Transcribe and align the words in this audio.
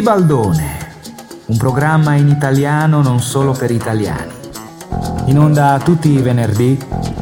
Zibaldone, 0.00 0.78
un 1.48 1.58
programma 1.58 2.14
in 2.14 2.28
italiano 2.28 3.02
non 3.02 3.20
solo 3.20 3.52
per 3.52 3.70
italiani. 3.70 4.32
In 5.26 5.38
onda 5.38 5.78
tutti 5.84 6.08
i 6.08 6.22
venerdì 6.22 6.78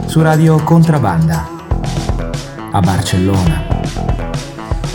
su 0.06 0.22
Radio 0.22 0.62
Contrabanda 0.62 1.48
a 2.70 2.78
Barcellona. 2.78 3.66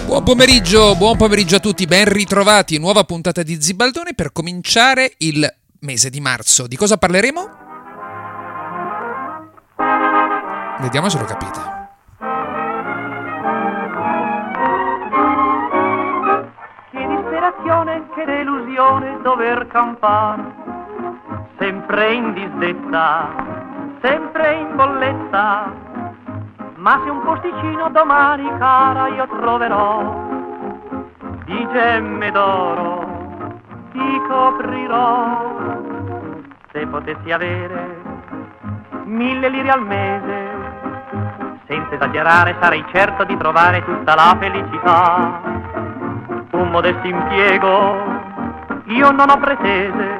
Buon 0.06 0.24
pomeriggio, 0.24 0.96
buon 0.96 1.18
pomeriggio 1.18 1.58
a 1.58 1.60
tutti, 1.60 1.86
ben 1.86 2.06
ritrovati. 2.06 2.80
Nuova 2.80 3.04
puntata 3.04 3.44
di 3.44 3.62
Zibaldone 3.62 4.14
per 4.14 4.32
cominciare 4.32 5.16
il 5.18 5.46
mese 5.80 6.10
di 6.10 6.22
marzo. 6.22 6.68
Di 6.68 6.78
cosa 6.78 6.96
parleremo? 6.96 7.50
Vediamo 10.80 11.10
se 11.10 11.18
lo 11.18 11.26
capite. 11.26 11.83
Disperazione, 17.64 18.04
che 18.14 18.26
delusione 18.26 19.22
dover 19.22 19.68
campare, 19.68 20.44
sempre 21.58 22.14
in 22.14 22.34
disdetta, 22.34 23.30
sempre 24.02 24.56
in 24.56 24.76
bolletta. 24.76 25.72
Ma 26.76 27.00
se 27.04 27.10
un 27.10 27.22
posticino 27.22 27.90
domani, 27.90 28.50
cara, 28.58 29.08
io 29.08 29.28
troverò, 29.40 30.30
di 31.46 31.68
gemme 31.72 32.32
d'oro 32.32 33.12
ti 33.92 34.22
coprirò. 34.28 35.52
Se 36.72 36.86
potessi 36.88 37.32
avere 37.32 38.02
mille 39.06 39.48
lire 39.48 39.70
al 39.70 39.86
mese, 39.86 40.52
senza 41.68 41.96
esagerare 41.96 42.58
sarei 42.60 42.84
certo 42.92 43.24
di 43.24 43.38
trovare 43.38 43.84
tutta 43.86 44.16
la 44.16 44.36
felicità. 44.40 45.93
Un 46.64 46.70
modesto 46.70 47.06
impiego, 47.06 47.98
io 48.86 49.12
non 49.12 49.30
ho 49.30 49.38
pretese, 49.38 50.18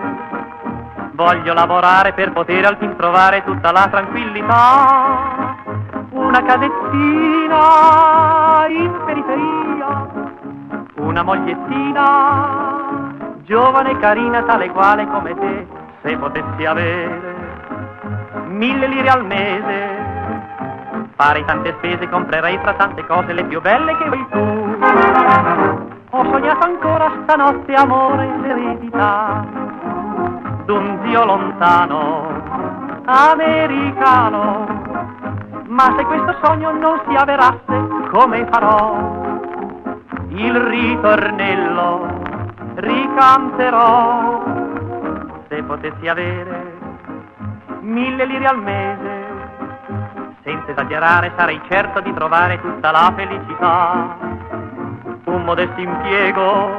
voglio 1.14 1.54
lavorare 1.54 2.12
per 2.12 2.34
poter 2.34 2.66
al 2.66 2.76
fin 2.78 2.98
trovare 2.98 3.46
tutta 3.46 3.72
la 3.72 3.88
tranquillità. 3.90 5.56
Una 6.10 6.44
casettina 6.44 7.58
in 8.68 8.92
periferia, 9.06 10.08
una 10.96 11.24
mogliettina, 11.24 13.06
giovane 13.46 13.92
e 13.92 14.00
carina 14.00 14.44
tale 14.44 14.70
quale 14.70 15.08
come 15.08 15.34
te, 15.40 15.66
se 16.02 16.18
potessi 16.18 16.66
avere 16.66 17.22
mille 18.48 18.88
lire 18.88 19.08
al 19.08 19.26
mese, 19.26 19.98
fare 21.16 21.46
tante 21.46 21.74
spese, 21.78 22.10
comprerei 22.10 22.60
tra 22.60 22.74
tante 22.74 23.06
cose 23.06 23.32
le 23.32 23.46
più 23.46 23.62
belle 23.62 23.98
che 23.98 24.10
vuoi 24.10 24.28
tu. 24.30 25.83
Ho 26.44 26.46
sognato 26.46 26.66
ancora 26.66 27.12
stanotte 27.24 27.74
amore 27.74 28.26
e 28.26 28.38
l'eredità 28.40 29.46
d'un 30.66 31.00
zio 31.06 31.24
lontano, 31.24 33.02
americano. 33.06 34.68
Ma 35.68 35.96
se 35.96 36.04
questo 36.04 36.36
sogno 36.44 36.72
non 36.74 37.02
si 37.08 37.16
avverasse, 37.16 37.88
come 38.12 38.46
farò? 38.52 39.40
Il 40.32 40.54
ritornello 40.54 42.20
ricanterò. 42.76 44.44
Se 45.48 45.64
potessi 45.64 46.10
avere 46.10 46.78
mille 47.80 48.26
lire 48.26 48.48
al 48.48 48.62
mese, 48.62 49.26
senza 50.44 50.72
esagerare 50.72 51.32
sarei 51.38 51.62
certo 51.70 52.02
di 52.02 52.14
trovare 52.14 52.60
tutta 52.60 52.92
la 52.92 53.14
felicità. 53.16 54.53
Un 55.26 55.44
modesto 55.44 55.80
impiego, 55.80 56.70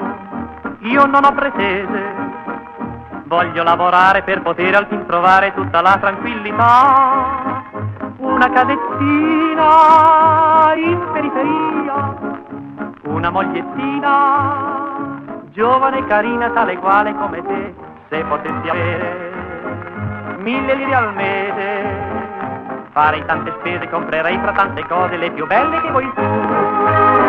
io 0.80 1.06
non 1.06 1.24
ho 1.24 1.32
pretese, 1.32 2.14
voglio 3.24 3.62
lavorare 3.62 4.22
per 4.22 4.42
poter 4.42 4.74
al 4.74 4.86
fin 4.86 5.06
trovare 5.06 5.54
tutta 5.54 5.80
la 5.80 5.96
tranquillità. 5.98 7.62
Una 8.18 8.50
casettina 8.50 9.64
in 10.76 11.08
periferia, 11.12 12.16
una 13.04 13.30
mogliettina, 13.30 14.82
giovane 15.52 15.98
e 15.98 16.06
carina 16.06 16.50
tale 16.50 16.76
quale 16.78 17.14
come 17.14 17.42
te, 17.42 17.74
se 18.08 18.24
potessi 18.24 18.68
avere 18.68 19.32
mille 20.44 20.74
lire 20.74 20.94
al 20.94 21.14
mese, 21.14 21.82
farei 22.92 23.24
tante 23.24 23.54
spese, 23.58 23.88
comprerei 23.88 24.38
fra 24.38 24.52
tante 24.52 24.86
cose 24.86 25.16
le 25.16 25.30
più 25.30 25.46
belle 25.46 25.80
che 25.80 25.90
vuoi 25.90 26.12
tu. 26.14 27.23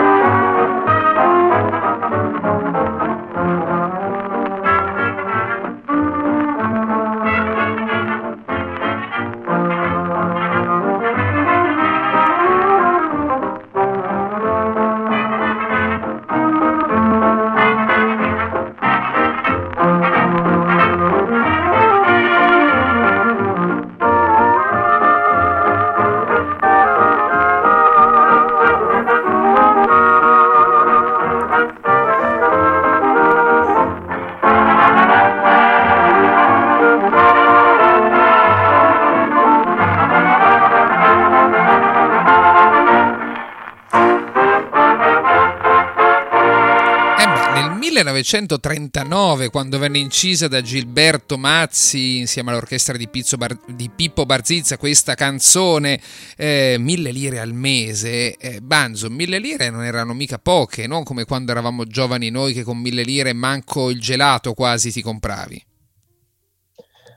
1939, 47.96 49.50
quando 49.50 49.78
venne 49.78 50.00
incisa 50.00 50.50
da 50.50 50.62
Gilberto 50.62 51.38
Mazzi 51.38 52.18
insieme 52.18 52.52
all'orchestra 52.52 52.98
di, 52.98 53.08
Bar- 53.38 53.58
di 53.68 53.90
Pippo 53.96 54.26
Barzizza 54.26 54.78
questa 54.78 55.16
canzone, 55.16 56.00
eh, 56.36 56.76
mille 56.78 57.12
lire 57.12 57.40
al 57.40 57.54
mese, 57.54 58.36
eh, 58.36 58.60
Banzo, 58.62 59.10
mille 59.10 59.40
lire 59.40 59.70
non 59.70 59.86
erano 59.86 60.14
mica 60.14 60.38
poche, 60.38 60.88
non 60.88 61.04
come 61.04 61.24
quando 61.24 61.52
eravamo 61.52 61.86
giovani 61.86 62.30
noi 62.30 62.52
che 62.52 62.64
con 62.64 62.78
mille 62.80 63.04
lire 63.04 63.32
manco 63.32 63.90
il 63.90 64.02
gelato 64.02 64.54
quasi 64.54 64.92
ti 64.92 65.02
compravi. 65.02 65.64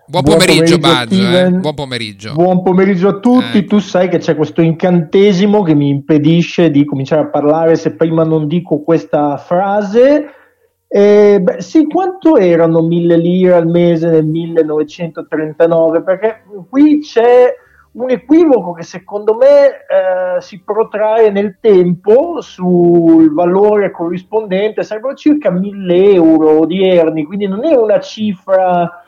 Buon, 0.06 0.22
Buon 0.22 0.38
pomeriggio, 0.38 0.78
pomeriggio, 0.78 1.16
Banzo, 1.18 1.38
eh. 1.38 1.60
Buon 1.60 1.74
pomeriggio. 1.74 2.32
Buon 2.34 2.62
pomeriggio 2.62 3.08
a 3.08 3.18
tutti, 3.18 3.58
Eh. 3.58 3.64
tu 3.64 3.78
sai 3.80 4.08
che 4.08 4.18
c'è 4.18 4.36
questo 4.36 4.62
incantesimo 4.62 5.62
che 5.62 5.74
mi 5.74 5.88
impedisce 5.88 6.70
di 6.70 6.84
cominciare 6.84 7.22
a 7.22 7.26
parlare 7.26 7.74
se 7.74 7.90
prima 7.90 8.22
non 8.22 8.46
dico 8.46 8.82
questa 8.82 9.36
frase. 9.38 10.34
Eh, 10.90 11.38
beh, 11.42 11.60
sì, 11.60 11.86
quanto 11.86 12.38
erano 12.38 12.80
mille 12.80 13.18
lire 13.18 13.54
al 13.54 13.66
mese 13.66 14.08
nel 14.08 14.24
1939? 14.24 16.02
Perché 16.02 16.42
qui 16.70 17.00
c'è 17.00 17.54
un 17.92 18.10
equivoco 18.10 18.72
che 18.72 18.82
secondo 18.84 19.34
me 19.34 19.66
eh, 19.86 20.40
si 20.40 20.62
protrae 20.62 21.30
nel 21.30 21.58
tempo 21.60 22.40
sul 22.40 23.32
valore 23.34 23.90
corrispondente, 23.90 24.82
sarebbero 24.82 25.14
circa 25.14 25.50
1000 25.50 26.12
euro 26.12 26.60
odierni, 26.60 27.24
quindi 27.24 27.46
non 27.46 27.66
è 27.66 27.74
una 27.76 28.00
cifra 28.00 29.02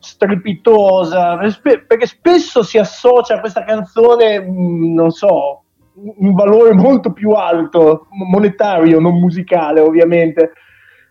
strepitosa, 0.00 1.36
perché 1.62 2.06
spesso 2.06 2.62
si 2.62 2.78
associa 2.78 3.36
a 3.36 3.40
questa 3.40 3.64
canzone, 3.64 4.40
mh, 4.40 4.94
non 4.94 5.10
so, 5.10 5.62
un 5.94 6.32
valore 6.34 6.72
molto 6.72 7.12
più 7.12 7.30
alto, 7.32 8.06
monetario, 8.10 8.98
non 8.98 9.20
musicale 9.20 9.80
ovviamente. 9.80 10.52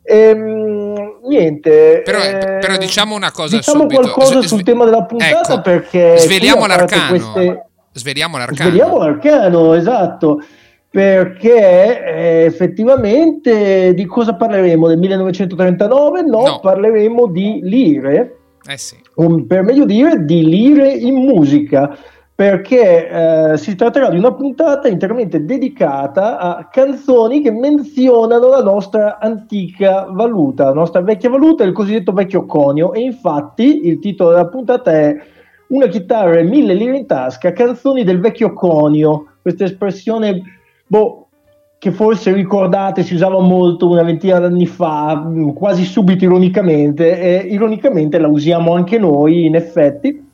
Ehm, 0.04 1.20
niente. 1.28 2.02
Però, 2.04 2.20
eh, 2.20 2.58
però 2.60 2.78
diciamo 2.78 3.16
una 3.16 3.32
cosa 3.32 3.58
diciamo 3.58 3.82
subito. 3.82 4.02
qualcosa 4.02 4.38
Sve- 4.40 4.48
sul 4.48 4.64
tema 4.64 4.86
della 4.86 5.04
puntata 5.04 5.54
ecco, 5.54 5.62
perché 5.62 6.18
sveliamo 6.18 6.66
l'arcano. 6.66 7.10
queste- 7.10 7.64
Sveliamo 7.92 8.38
l'arcano. 8.38 8.70
Sveliamo 8.70 8.98
l'arcano, 9.00 9.74
esatto, 9.74 10.42
perché 10.90 12.06
eh, 12.06 12.46
effettivamente 12.46 13.94
di 13.94 14.06
cosa 14.06 14.36
parleremo? 14.36 14.88
Del 14.88 14.98
1939? 14.98 16.22
No, 16.22 16.42
No. 16.46 16.60
parleremo 16.60 17.28
di 17.28 17.60
lire, 17.64 18.38
Eh 18.68 18.78
sì. 18.78 18.96
o 19.16 19.44
per 19.46 19.64
meglio 19.64 19.86
dire 19.86 20.24
di 20.24 20.44
lire 20.46 20.92
in 20.92 21.16
musica, 21.16 21.96
perché 22.40 23.10
eh, 23.10 23.58
si 23.58 23.76
tratterà 23.76 24.10
di 24.10 24.18
una 24.18 24.34
puntata 24.34 24.88
interamente 24.88 25.44
dedicata 25.44 26.38
a 26.38 26.70
canzoni 26.72 27.42
che 27.42 27.52
menzionano 27.52 28.48
la 28.48 28.64
nostra 28.64 29.20
antica 29.20 30.08
valuta, 30.10 30.64
la 30.64 30.74
nostra 30.74 31.02
vecchia 31.02 31.30
valuta, 31.30 31.66
il 31.66 31.74
cosiddetto 31.74 32.14
vecchio 32.14 32.46
conio, 32.46 32.94
e 32.94 33.02
infatti 33.02 33.86
il 33.86 34.00
titolo 34.00 34.30
della 34.30 34.48
puntata 34.48 34.90
è 34.90 35.18
Una 35.68 35.88
chitarra 35.88 36.38
e 36.38 36.44
mille 36.44 36.76
lire 36.76 36.96
in 37.00 37.06
tasca, 37.08 37.52
canzoni 37.52 38.06
del 38.06 38.22
vecchio 38.22 38.54
conio, 38.54 39.34
questa 39.42 39.66
espressione, 39.66 40.42
boh, 40.88 41.28
che 41.78 41.92
forse 41.92 42.32
ricordate 42.32 43.04
si 43.04 43.16
usava 43.16 43.42
molto 43.42 43.90
una 43.90 44.04
ventina 44.04 44.40
d'anni 44.40 44.66
fa, 44.66 45.30
quasi 45.54 45.84
subito 45.84 46.24
ironicamente, 46.24 47.20
e 47.20 47.48
ironicamente 47.50 48.18
la 48.18 48.30
usiamo 48.30 48.76
anche 48.76 48.98
noi 48.98 49.44
in 49.46 49.56
effetti. 49.56 50.28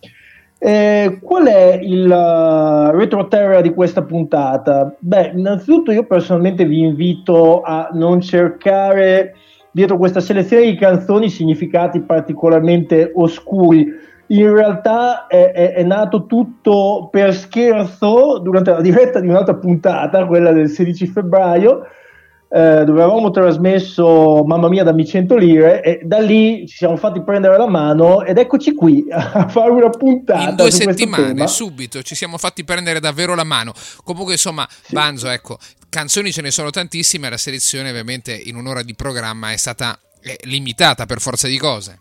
Eh, 0.68 1.20
qual 1.22 1.46
è 1.46 1.80
il 1.80 2.10
uh, 2.10 2.90
retroterra 2.90 3.62
di 3.62 3.72
questa 3.72 4.02
puntata? 4.02 4.96
Beh, 4.98 5.34
innanzitutto 5.36 5.92
io 5.92 6.08
personalmente 6.08 6.66
vi 6.66 6.80
invito 6.80 7.62
a 7.62 7.90
non 7.92 8.20
cercare 8.20 9.36
dietro 9.70 10.00
questa 10.00 10.22
selezione 10.22 10.66
di 10.66 10.76
canzoni 10.76 11.30
significati 11.30 12.00
particolarmente 12.00 13.12
oscuri. 13.14 13.86
In 14.30 14.52
realtà 14.56 15.28
è, 15.28 15.52
è, 15.52 15.74
è, 15.74 15.84
nato 15.84 16.26
tutto 16.26 17.10
per 17.12 17.36
scherzo 17.36 18.40
durante 18.40 18.72
la 18.72 18.82
diretta 18.82 19.20
di 19.20 19.28
un'altra 19.28 19.54
puntata, 19.54 20.26
quella 20.26 20.52
del 20.52 20.70
16 20.70 21.06
febbraio, 21.06 21.86
eh, 22.48 22.84
dove 22.86 23.02
avevamo 23.02 23.32
trasmesso 23.32 24.44
Mamma 24.46 24.70
mia 24.70 24.84
dammi 24.84 25.06
100 25.06 25.36
lire 25.36 25.82
e 25.82 26.00
da 26.04 26.20
lì 26.20 26.68
ci 26.68 26.78
siamo 26.78 26.96
fatti 26.96 27.22
prendere 27.22 27.58
la 27.58 27.68
mano 27.68 28.24
ed 28.24 28.38
eccoci 28.38 28.74
qui 28.74 29.06
a 29.10 29.48
fare 29.50 29.72
una 29.72 29.90
puntata. 29.90 30.50
In 30.50 30.56
due 30.56 30.72
settimane, 30.72 31.48
subito, 31.48 32.02
ci 32.02 32.16
siamo 32.16 32.38
fatti 32.38 32.64
prendere 32.64 33.00
davvero 33.00 33.36
la 33.36 33.44
mano. 33.44 33.74
Comunque 34.04 34.34
insomma, 34.34 34.68
sì. 34.70 34.94
Banzo, 34.94 35.30
ecco, 35.30 35.58
canzoni 35.90 36.32
ce 36.32 36.42
ne 36.42 36.52
sono 36.52 36.70
tantissime, 36.70 37.30
la 37.30 37.38
selezione 37.38 37.90
ovviamente 37.90 38.34
in 38.34 38.56
un'ora 38.56 38.84
di 38.84 38.94
programma 38.96 39.52
è 39.52 39.58
stata 39.58 40.00
eh, 40.22 40.38
limitata 40.44 41.06
per 41.06 41.20
forza 41.20 41.48
di 41.48 41.58
cose. 41.58 42.00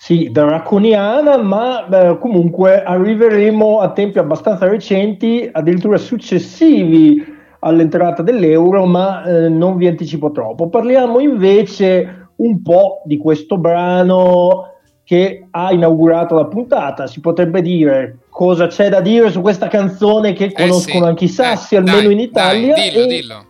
Sì, 0.00 0.28
draconiana, 0.30 1.36
ma 1.38 1.82
beh, 1.82 2.18
comunque 2.18 2.82
arriveremo 2.82 3.80
a 3.80 3.90
tempi 3.90 4.18
abbastanza 4.18 4.68
recenti, 4.68 5.48
addirittura 5.50 5.98
successivi 5.98 7.36
all'entrata 7.60 8.22
dell'euro, 8.22 8.86
ma 8.86 9.24
eh, 9.24 9.48
non 9.48 9.76
vi 9.76 9.86
anticipo 9.86 10.30
troppo. 10.30 10.68
Parliamo 10.68 11.20
invece 11.20 12.28
un 12.36 12.62
po' 12.62 13.02
di 13.04 13.16
questo 13.16 13.58
brano 13.58 14.74
che 15.04 15.46
ha 15.50 15.72
inaugurato 15.72 16.34
la 16.34 16.44
puntata. 16.44 17.06
Si 17.06 17.20
potrebbe 17.20 17.62
dire 17.62 18.18
cosa 18.28 18.66
c'è 18.66 18.90
da 18.90 19.00
dire 19.00 19.30
su 19.30 19.40
questa 19.40 19.68
canzone 19.68 20.34
che 20.34 20.52
conoscono 20.52 20.98
eh 20.98 21.02
sì. 21.02 21.08
anche 21.08 21.24
i 21.24 21.28
sassi, 21.28 21.74
eh, 21.74 21.78
almeno 21.78 22.02
dai, 22.02 22.12
in 22.12 22.18
Italia. 22.20 22.74
Dai, 22.74 22.90
dillo, 22.90 23.02
e, 23.02 23.06
dillo. 23.06 23.44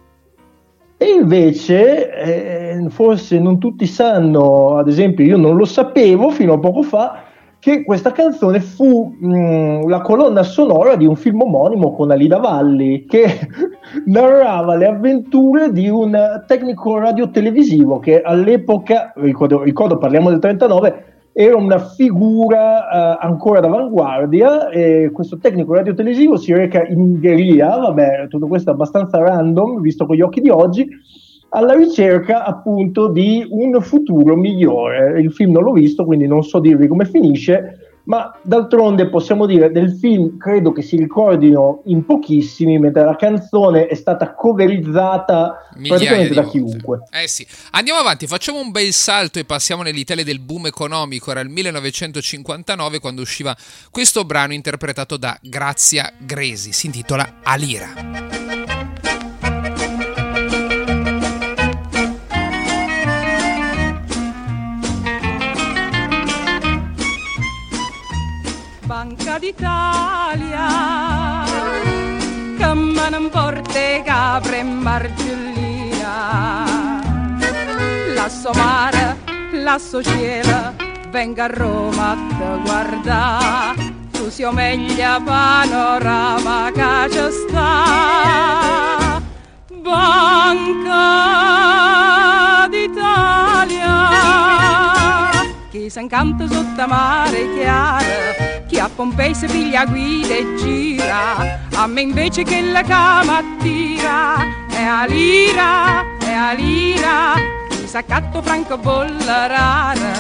e 0.97 1.07
invece, 1.07 2.13
eh, 2.13 2.87
forse 2.91 3.39
non 3.41 3.59
tutti 3.59 3.87
sanno, 3.87 4.77
ad 4.77 4.89
esempio, 4.89 5.25
io 5.25 5.37
non 5.37 5.57
lo 5.57 5.65
sapevo 5.65 6.31
fino 6.31 6.53
a 6.55 6.59
poco 6.59 6.83
fa, 6.83 7.25
che 7.69 7.85
questa 7.85 8.13
canzone 8.13 8.61
fu 8.61 9.15
mh, 9.19 9.89
la 9.89 10.01
colonna 10.01 10.43
sonora 10.43 10.97
di 10.97 11.05
un 11.05 11.17
film 11.17 11.43
omonimo 11.43 11.93
con 11.93 12.11
Alida 12.11 12.39
Valli 12.39 13.05
che 13.05 13.27
narrava 14.07 14.75
le 14.75 14.87
avventure 14.87 15.71
di 15.71 15.87
un 15.87 16.17
tecnico 16.47 16.97
radiotelevisivo 16.97 17.99
che 17.99 18.23
all'epoca, 18.23 19.13
ricordo, 19.17 19.65
ricordo 19.65 19.99
parliamo 19.99 20.31
del 20.31 20.39
39, 20.39 21.05
era 21.35 21.57
una 21.57 21.79
figura 21.79 22.79
uh, 22.79 23.27
ancora 23.27 23.61
d'avanguardia 23.61 24.71
e 24.71 25.11
questo 25.13 25.37
tecnico 25.37 25.75
radiotelevisivo 25.75 26.39
si 26.39 26.55
reca 26.55 26.87
in 26.87 26.99
Ungheria, 26.99 27.77
vabbè, 27.77 28.29
tutto 28.29 28.47
questo 28.47 28.71
è 28.71 28.73
abbastanza 28.73 29.19
random 29.19 29.83
visto 29.83 30.07
con 30.07 30.17
gli 30.17 30.23
occhi 30.23 30.41
di 30.41 30.49
oggi, 30.49 30.89
alla 31.51 31.75
ricerca 31.75 32.45
appunto 32.45 33.09
di 33.09 33.47
un 33.49 33.81
futuro 33.81 34.37
migliore. 34.37 35.21
Il 35.21 35.33
film 35.33 35.53
non 35.53 35.63
l'ho 35.63 35.73
visto, 35.73 36.05
quindi 36.05 36.27
non 36.27 36.43
so 36.43 36.59
dirvi 36.59 36.87
come 36.87 37.07
finisce, 37.07 37.89
ma 38.09 38.35
d'altronde 38.43 39.09
possiamo 39.09 39.45
dire 39.45 39.71
del 39.71 39.93
film 39.93 40.39
credo 40.39 40.73
che 40.73 40.83
si 40.83 40.97
ricordino 40.97 41.83
in 41.87 42.05
pochissimi, 42.07 42.79
mentre 42.79 43.05
la 43.05 43.17
canzone 43.17 43.87
è 43.87 43.95
stata 43.95 44.35
coverizzata 44.35 45.69
praticamente 45.87 46.35
da 46.35 46.45
chiunque. 46.45 47.03
Eh 47.11 47.29
sì, 47.29 47.47
andiamo 47.73 48.01
avanti, 48.01 48.27
facciamo 48.27 48.61
un 48.61 48.71
bel 48.71 48.93
salto 48.93 49.39
e 49.39 49.45
passiamo 49.45 49.83
nell'Italia 49.83 50.25
del 50.25 50.41
boom 50.41 50.67
economico, 50.67 51.31
era 51.31 51.41
il 51.41 51.51
1959 51.51 52.99
quando 52.99 53.21
usciva 53.21 53.55
questo 53.91 54.25
brano 54.25 54.55
interpretato 54.55 55.19
da 55.19 55.39
Grazia 55.43 56.11
Gresi, 56.19 56.73
si 56.73 56.87
intitola 56.87 57.41
Alira. 57.43 58.38
d'Italia. 69.49 70.69
Ne 73.11 73.29
porte 73.31 74.03
capre 74.05 74.59
e 74.59 74.63
margellina 74.63 76.17
lasso 78.15 78.51
mare, 78.53 79.17
lasso 79.53 80.03
cielo 80.03 80.75
venga 81.11 81.45
a 81.45 81.47
Roma 81.47 82.11
a 82.11 82.17
te 82.37 82.61
guarda. 82.63 83.75
Tu 84.13 84.29
sia 84.29 84.53
meglio 84.53 85.23
panorama 85.25 86.71
che 86.73 87.09
ci 87.11 87.31
sta. 87.31 89.21
Banca 89.73 91.07
d'Italia 92.69 94.09
chi 95.89 95.95
si 95.95 96.01
incanta 96.01 96.47
sotto 96.47 96.87
mare 96.87 97.49
chiaro 97.55 98.05
chi 98.69 98.79
a 98.79 98.91
Pompei 98.95 99.35
si 99.35 99.47
piglia 99.47 99.87
guida 99.87 100.35
e 100.35 100.55
gira, 100.57 101.61
a 101.73 101.87
me 101.87 102.03
invece 102.03 102.43
che 102.43 102.61
la 102.61 102.83
cama 102.83 103.39
attira, 103.39 104.37
è 104.69 104.83
a 104.83 105.07
lira, 105.07 106.05
è 106.19 106.31
a 106.31 106.53
lira, 106.53 107.33
chi 107.71 107.87
s'accatto 107.87 108.43
franco 108.43 108.77
bolla 108.77 109.47
rara, 109.47 110.13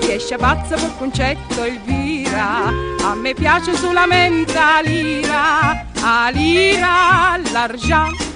chi 0.00 0.10
esce 0.10 0.36
pazzo 0.36 0.74
per 0.74 0.90
concetto 0.98 1.62
Elvira, 1.62 2.72
a 3.04 3.14
me 3.14 3.32
piace 3.34 3.76
solamente 3.76 4.58
a 4.58 4.80
lira, 4.80 5.86
a 6.00 6.30
lira, 6.30 7.38
l'argent. 7.52 8.30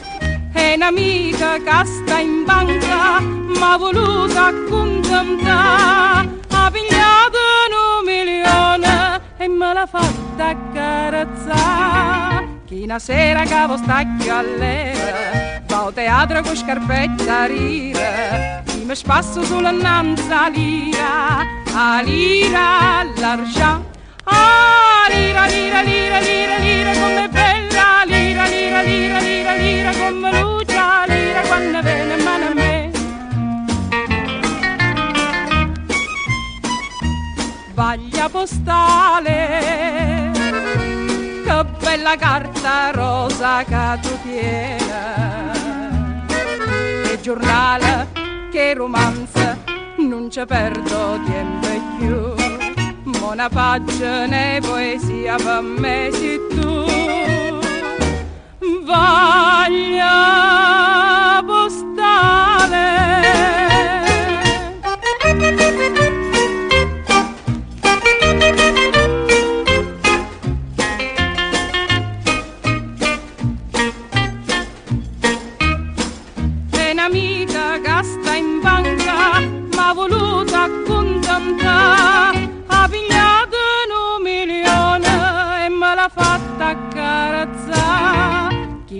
È 0.52 0.74
un'amica 0.74 1.56
che 1.56 1.84
sta 1.84 2.20
in 2.20 2.44
banca, 2.44 3.18
ma 3.58 3.76
voluta 3.76 4.46
accontentare, 4.46 6.44
ha 6.66 6.70
pigliato 6.70 7.38
un 7.98 8.04
milione 8.04 9.20
e 9.36 9.46
me 9.48 9.72
l'ha 9.72 9.86
fatta 9.86 10.48
accarezzare. 10.48 11.84
Chi 12.66 12.82
una 12.82 12.98
sera 12.98 13.44
cavo 13.44 13.76
stacchio 13.76 14.36
all'era, 14.36 15.62
va 15.66 15.84
al 15.84 15.94
teatro 15.94 16.42
con 16.42 16.56
scarpetta 16.56 17.42
a 17.42 17.44
rire, 17.44 18.64
chi 18.66 18.82
mi 18.84 18.96
spasso 18.96 19.44
sulla 19.44 19.70
nanza 19.70 20.48
lira, 20.48 21.38
a 21.72 22.02
lira 22.02 23.04
l'argent. 23.16 23.84
Ah, 24.24 25.06
lira, 25.08 25.46
lira, 25.46 25.82
lira, 25.82 26.18
lira, 26.18 26.56
lira, 26.58 26.92
come 26.94 27.28
bella, 27.28 28.02
lira, 28.06 28.46
lira, 28.48 28.82
lira, 28.82 29.20
lira, 29.20 29.54
lira, 29.54 29.92
come 29.92 30.40
luce, 30.40 30.74
lira, 31.06 31.40
quando 31.42 31.80
viene 31.82 32.15
vaglia 37.76 38.28
postale, 38.30 39.60
che 41.44 41.64
bella 41.78 42.16
carta 42.16 42.90
rosa 42.90 43.62
che 43.64 43.98
tu 44.00 44.18
che 44.22 44.78
giornale, 47.20 48.08
che 48.50 48.72
romanzo, 48.72 49.56
non 49.98 50.30
ci 50.30 50.42
perdo 50.46 51.20
tempo 51.26 51.68
più, 51.98 52.32
una 53.22 53.50
pagina 53.50 54.54
e 54.54 54.60
poesia 54.62 55.36
per 55.36 55.60
me 55.60 56.08
sei 56.12 56.40
tu. 56.48 56.84
Vaglia 58.86 60.14
postale. 61.44 62.46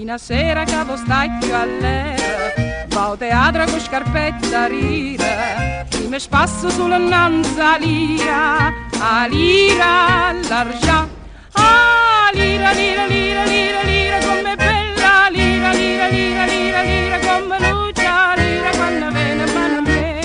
mattina, 0.07 0.19
sera, 0.19 0.65
capo 0.65 0.97
stai 0.97 1.29
più 1.41 1.53
all'era. 1.53 2.55
Va 2.89 3.11
a 3.11 3.17
teatro 3.17 3.65
con 3.65 3.81
scarpetta 3.81 4.67
rira, 4.67 5.85
chi 5.89 6.07
mi 6.07 6.21
spasso 6.21 6.71
sulla 6.71 6.97
nanza 6.97 7.77
lira, 7.77 8.73
a 9.01 9.27
lira 9.27 10.29
all'argia. 10.29 11.09
Ah, 11.53 12.31
lira, 12.33 12.71
lira, 12.73 13.07
lira, 13.07 13.45
lira, 13.45 13.83
lira, 13.83 14.19
come 14.19 14.55
bella, 14.55 15.29
lira, 15.31 15.73
lira, 15.73 16.07
lira, 16.07 16.47
lira, 16.47 16.83
lira, 16.83 17.19
come 17.19 17.59
lucia, 17.71 18.35
lira, 18.37 18.71
quando 18.71 19.11
viene 19.11 19.43
a 19.43 19.81
me. 19.81 20.21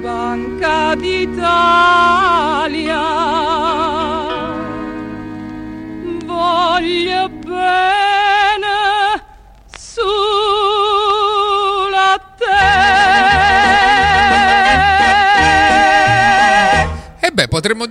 Banca 0.00 0.94
d'Italia. 0.94 2.22
voglio 6.82 7.21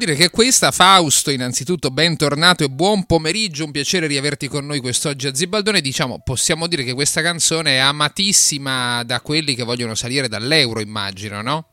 dire 0.01 0.15
che 0.15 0.29
questa, 0.29 0.71
Fausto, 0.71 1.31
innanzitutto 1.31 1.91
bentornato 1.91 2.63
e 2.63 2.69
buon 2.69 3.05
pomeriggio, 3.05 3.65
un 3.65 3.71
piacere 3.71 4.07
riaverti 4.07 4.47
con 4.47 4.65
noi 4.65 4.79
quest'oggi 4.79 5.27
a 5.27 5.35
Zibaldone. 5.35 5.81
Diciamo, 5.81 6.19
possiamo 6.23 6.67
dire 6.67 6.83
che 6.83 6.93
questa 6.93 7.21
canzone 7.21 7.75
è 7.75 7.77
amatissima 7.77 9.03
da 9.03 9.21
quelli 9.21 9.55
che 9.55 9.63
vogliono 9.63 9.95
salire 9.95 10.27
dall'euro, 10.27 10.79
immagino, 10.79 11.41
no? 11.41 11.70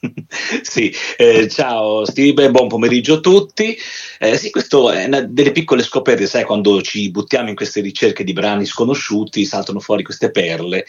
sì, 0.62 0.92
eh, 1.16 1.48
ciao 1.48 2.04
Steve, 2.04 2.50
buon 2.50 2.68
pomeriggio 2.68 3.14
a 3.14 3.20
tutti. 3.20 3.76
Eh, 4.18 4.36
sì, 4.36 4.50
questo 4.50 4.90
è 4.90 5.04
una 5.04 5.20
delle 5.20 5.52
piccole 5.52 5.82
scoperte, 5.82 6.26
sai, 6.26 6.44
quando 6.44 6.80
ci 6.82 7.10
buttiamo 7.10 7.48
in 7.48 7.54
queste 7.54 7.80
ricerche 7.80 8.24
di 8.24 8.32
brani 8.32 8.64
sconosciuti, 8.64 9.44
saltano 9.44 9.80
fuori 9.80 10.02
queste 10.02 10.30
perle. 10.30 10.86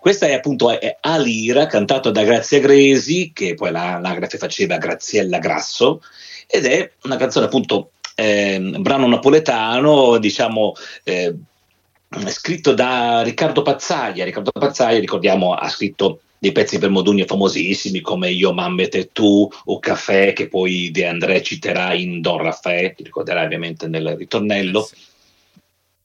Questa 0.00 0.26
è 0.26 0.32
appunto 0.32 0.78
è 0.78 0.96
Alira, 1.00 1.66
cantato 1.66 2.10
da 2.10 2.24
Grazia 2.24 2.60
Gresi, 2.60 3.32
che 3.32 3.54
poi 3.54 3.70
l'anagrafe 3.70 4.38
faceva 4.38 4.78
Graziella 4.78 5.38
Grasso, 5.38 6.02
ed 6.46 6.66
è 6.66 6.90
una 7.04 7.16
canzone 7.16 7.46
appunto, 7.46 7.92
eh, 8.14 8.58
brano 8.78 9.06
napoletano, 9.06 10.18
diciamo... 10.18 10.74
Eh, 11.04 11.34
scritto 12.26 12.74
da 12.74 13.22
Riccardo 13.22 13.62
Pazzaia. 13.62 14.24
Riccardo 14.24 14.52
Pazzaia, 14.52 14.98
ricordiamo, 14.98 15.54
ha 15.54 15.68
scritto 15.68 16.20
dei 16.38 16.52
pezzi 16.52 16.78
per 16.78 16.90
Modugno 16.90 17.24
famosissimi 17.24 18.00
come 18.00 18.30
Io 18.30 18.52
Mammet 18.52 18.94
e 18.96 19.10
tu 19.12 19.48
o 19.66 19.78
Caffè 19.78 20.32
che 20.32 20.48
poi 20.48 20.90
De 20.90 21.06
André 21.06 21.40
citerà 21.40 21.94
in 21.94 22.20
Don 22.20 22.38
Raffè, 22.38 22.94
ti 22.96 23.04
ricorderai 23.04 23.44
ovviamente 23.44 23.86
nel 23.86 24.16
ritornello. 24.16 24.82
Sì. 24.82 25.10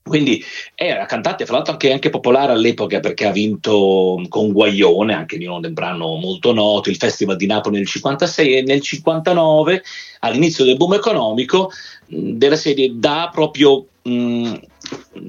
Quindi 0.08 0.42
era 0.74 1.04
cantante, 1.04 1.44
fra 1.44 1.56
l'altro 1.56 1.74
anche, 1.74 1.92
anche, 1.92 2.10
popolare 2.10 2.52
all'epoca 2.52 2.98
perché 2.98 3.26
ha 3.26 3.30
vinto 3.30 4.20
con 4.28 4.52
Guaglione, 4.52 5.12
anche 5.12 5.38
di 5.38 5.46
un 5.46 5.68
brano 5.72 6.16
molto 6.16 6.52
noto, 6.52 6.88
il 6.88 6.96
Festival 6.96 7.36
di 7.36 7.46
Napoli 7.46 7.76
nel 7.76 7.86
56 7.86 8.56
e 8.56 8.62
nel 8.62 8.80
59, 8.80 9.82
all'inizio 10.20 10.64
del 10.64 10.76
boom 10.76 10.94
economico, 10.94 11.70
della 12.06 12.56
serie 12.56 12.92
dà 12.94 13.28
proprio 13.30 13.86
mh, 14.02 14.54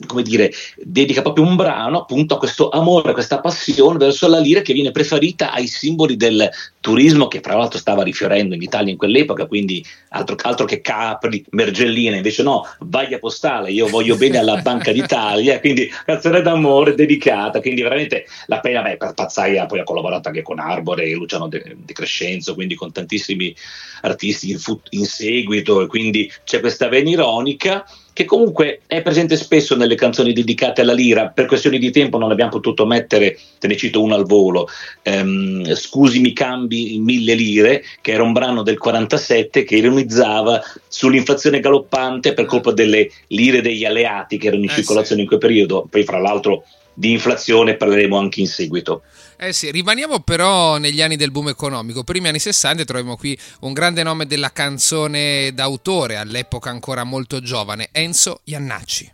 come 0.05 0.23
dire, 0.23 0.51
dedica 0.77 1.21
proprio 1.21 1.45
un 1.45 1.55
brano 1.55 1.99
appunto 2.01 2.35
a 2.35 2.37
questo 2.37 2.69
amore, 2.69 3.09
a 3.09 3.13
questa 3.13 3.39
passione 3.39 3.97
verso 3.97 4.27
la 4.27 4.39
lira 4.39 4.61
che 4.61 4.73
viene 4.73 4.91
preferita 4.91 5.51
ai 5.51 5.67
simboli 5.67 6.15
del 6.15 6.49
turismo 6.79 7.27
che 7.27 7.41
fra 7.41 7.55
l'altro 7.55 7.79
stava 7.79 8.03
rifiorendo 8.03 8.55
in 8.55 8.61
Italia 8.61 8.91
in 8.91 8.97
quell'epoca, 8.97 9.45
quindi 9.45 9.85
altro, 10.09 10.35
altro 10.41 10.65
che 10.65 10.81
Capri, 10.81 11.43
Mergellina, 11.51 12.15
invece 12.15 12.43
no, 12.43 12.65
Vaglia 12.79 13.19
Postale, 13.19 13.71
io 13.71 13.87
voglio 13.87 14.15
bene 14.15 14.37
alla 14.37 14.61
Banca 14.61 14.91
d'Italia, 14.91 15.59
quindi 15.59 15.89
canzone 16.05 16.41
d'amore 16.41 16.95
dedicata, 16.95 17.61
quindi 17.61 17.81
veramente 17.81 18.25
la 18.47 18.59
pena, 18.59 18.81
beh, 18.81 18.97
Pazzaia 19.13 19.65
poi 19.65 19.79
ha 19.79 19.83
collaborato 19.83 20.29
anche 20.29 20.41
con 20.41 20.59
Arbore 20.59 21.05
e 21.05 21.13
Luciano 21.13 21.47
De, 21.47 21.75
De 21.77 21.93
Crescenzo, 21.93 22.53
quindi 22.53 22.75
con 22.75 22.91
tantissimi 22.91 23.55
artisti 24.01 24.51
in, 24.51 24.59
fu- 24.59 24.81
in 24.91 25.05
seguito, 25.05 25.81
e 25.81 25.87
quindi 25.87 26.31
c'è 26.43 26.59
questa 26.59 26.87
vena 26.87 27.09
ironica 27.09 27.85
che 28.19 28.25
comunque 28.25 28.81
è 28.85 29.01
presente 29.01 29.37
spesso 29.37 29.77
nelle 29.77 29.95
canzoni 29.95 30.33
dedicate 30.33 30.81
alla 30.81 30.91
lira, 30.91 31.29
per 31.29 31.45
questioni 31.45 31.79
di 31.79 31.89
tempo 31.89 32.17
non 32.17 32.31
abbiamo 32.31 32.51
potuto 32.51 32.85
mettere, 32.85 33.37
te 33.57 33.67
ne 33.67 33.77
cito 33.77 34.01
uno 34.01 34.13
al 34.13 34.25
volo, 34.25 34.67
ehm, 35.03 35.73
Scusi 35.73 36.19
mi 36.19 36.33
cambi 36.33 36.99
mille 36.99 37.33
lire, 37.33 37.81
che 38.01 38.11
era 38.11 38.23
un 38.23 38.33
brano 38.33 38.61
del 38.61 38.77
47 38.77 39.63
che 39.63 39.77
ironizzava 39.77 40.61
sull'inflazione 40.85 41.61
galoppante 41.61 42.33
per 42.33 42.43
colpa 42.43 42.73
delle 42.73 43.09
lire 43.27 43.61
degli 43.61 43.85
alleati 43.85 44.37
che 44.37 44.47
erano 44.47 44.63
in 44.63 44.69
eh 44.69 44.73
circolazione 44.73 45.15
sì. 45.15 45.21
in 45.21 45.27
quel 45.27 45.39
periodo, 45.39 45.87
poi 45.89 46.03
fra 46.03 46.19
l'altro 46.19 46.65
di 46.93 47.11
inflazione 47.11 47.77
parleremo 47.77 48.17
anche 48.17 48.41
in 48.41 48.47
seguito. 48.47 49.03
Eh 49.41 49.53
sì, 49.53 49.71
rimaniamo 49.71 50.19
però 50.19 50.79
negli 50.79 51.01
anni 51.01 51.15
del 51.15 51.31
boom 51.31 51.47
economico. 51.47 52.03
Primi 52.03 52.27
anni 52.27 52.39
60 52.39 52.83
troviamo 52.83 53.15
qui 53.15 53.39
un 53.61 53.71
grande 53.71 54.03
nome 54.03 54.25
della 54.25 54.51
canzone 54.51 55.53
d'autore, 55.53 56.17
all'epoca 56.17 56.69
ancora 56.69 57.05
molto 57.05 57.39
giovane, 57.39 57.87
Enzo 57.93 58.41
Iannacci. 58.43 59.13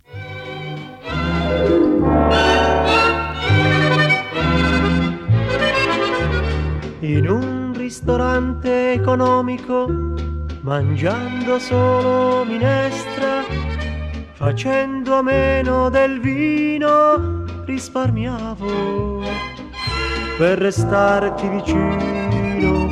In 7.02 7.30
un 7.30 7.74
ristorante 7.78 8.94
economico, 8.94 9.86
mangiando 10.62 11.60
solo 11.60 12.44
minestra, 12.46 13.44
facendo 14.34 15.18
a 15.18 15.22
meno 15.22 15.92
del 15.92 16.20
vino, 16.20 17.44
risparmiavo 17.66 19.45
per 20.38 20.60
restarti 20.60 21.48
vicino. 21.48 22.90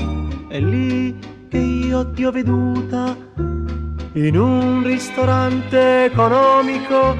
È 0.47 0.59
lì 0.59 1.17
che 1.50 1.57
io 1.57 2.12
ti 2.12 2.25
ho 2.25 2.31
veduta 2.31 3.15
in 4.13 4.38
un 4.38 4.83
ristorante 4.83 6.05
economico 6.05 7.15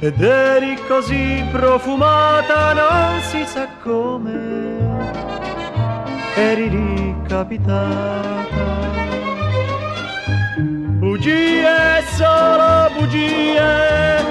ed 0.00 0.20
eri 0.20 0.76
così 0.86 1.42
profumata, 1.50 2.72
non 2.72 3.20
si 3.22 3.44
sa 3.46 3.68
come 3.82 4.82
eri 6.34 6.68
lì 6.68 7.16
capitata. 7.26 8.92
Bugie, 10.98 12.02
solo 12.16 12.90
bugie 12.98 14.24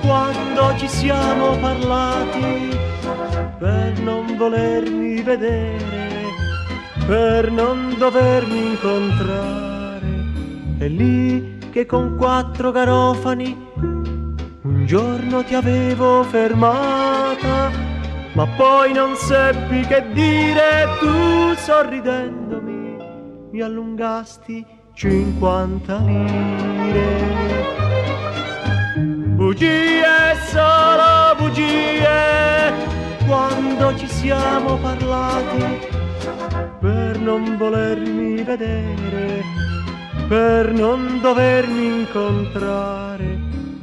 quando 0.00 0.76
ci 0.76 0.88
siamo 0.88 1.56
parlati 1.58 2.78
per 3.58 3.98
non 4.00 4.36
volermi 4.36 5.20
vedere, 5.22 6.24
per 7.06 7.50
non 7.50 7.94
dovermi 7.98 8.70
incontrare. 8.70 10.06
È 10.78 10.86
lì 10.86 11.58
che 11.70 11.84
con 11.84 12.16
quattro 12.16 12.70
garofani 12.70 13.66
un 14.62 14.86
giorno 14.86 15.42
ti 15.42 15.54
avevo 15.54 16.22
fermata, 16.22 17.70
ma 18.32 18.46
poi 18.56 18.92
non 18.92 19.16
seppi 19.16 19.80
che 19.80 20.04
dire 20.12 20.86
tu 21.00 21.54
sorridendomi 21.56 22.96
mi 23.50 23.60
allungasti 23.60 24.64
cinquanta 24.92 25.98
lire 25.98 27.38
bugie, 29.38 30.34
solo 30.48 31.34
bugie, 31.38 31.97
quando 33.28 33.94
ci 33.96 34.08
siamo 34.08 34.78
parlati, 34.78 35.86
per 36.80 37.18
non 37.20 37.58
volermi 37.58 38.42
vedere, 38.42 39.44
per 40.26 40.72
non 40.72 41.20
dovermi 41.20 42.00
incontrare, 42.00 43.38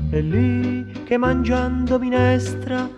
è 0.09 0.19
lì 0.19 1.03
che 1.05 1.17
mangiando 1.17 1.99
minestra, 1.99 2.89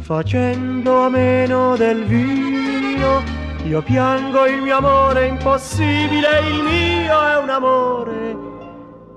facendo 0.00 1.04
a 1.04 1.10
meno 1.10 1.76
del 1.76 2.02
vino, 2.04 3.22
io 3.66 3.82
piango 3.82 4.46
il 4.46 4.62
mio 4.62 4.78
amore 4.78 5.26
impossibile, 5.26 6.40
il 6.50 6.62
mio 6.62 7.22
è 7.28 7.36
un 7.36 7.50
amore 7.50 8.36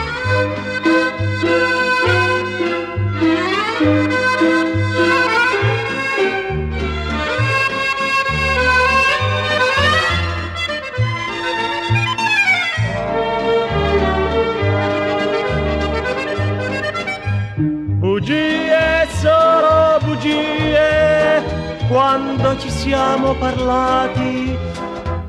Bugie, 18.00 19.08
solo 19.12 19.98
bugie, 20.04 21.42
quando 21.88 22.58
ci 22.58 22.68
siamo 22.68 23.34
parlati 23.36 24.58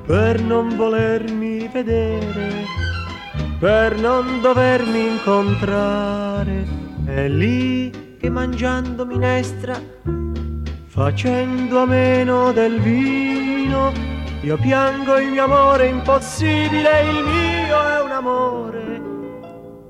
per 0.05 0.41
non 0.41 0.75
volermi 0.75 1.69
vedere, 1.71 2.65
per 3.59 3.95
non 3.97 4.41
dovermi 4.41 5.07
incontrare. 5.07 6.67
È 7.05 7.29
lì 7.29 8.00
che 8.21 8.29
mangiando 8.29 9.03
minestra, 9.03 9.81
facendo 10.85 11.79
a 11.79 11.85
meno 11.87 12.51
del 12.51 12.79
vino, 12.79 13.91
io 14.41 14.57
piango 14.57 15.17
il 15.17 15.31
mio 15.31 15.45
amore 15.45 15.87
impossibile, 15.87 17.01
il 17.01 17.23
mio 17.23 17.81
è 17.81 17.99
un 18.03 18.11
amore 18.11 19.01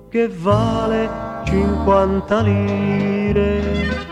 che 0.10 0.30
vale 0.30 1.10
50 1.44 2.40
lire. 2.40 4.11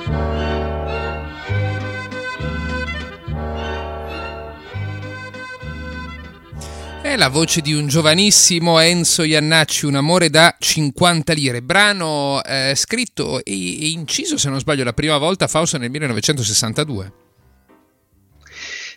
È 7.10 7.18
la 7.18 7.30
voce 7.30 7.62
di 7.62 7.74
un 7.74 7.88
giovanissimo 7.88 8.78
Enzo 8.78 9.24
Iannacci, 9.24 9.88
Un 9.88 9.96
amore 9.96 10.30
da 10.30 10.56
50 10.60 11.34
lire, 11.34 11.64
brano 11.64 12.40
eh, 12.44 12.74
scritto 12.76 13.44
e, 13.44 13.52
e, 13.84 13.90
inciso, 13.90 14.38
se 14.38 14.48
non 14.48 14.60
sbaglio, 14.60 14.84
la 14.84 14.94
prima 14.94 15.18
volta 15.18 15.46
a 15.46 15.48
Fausto 15.48 15.80
nel 15.80 15.90
1962. 15.90 17.29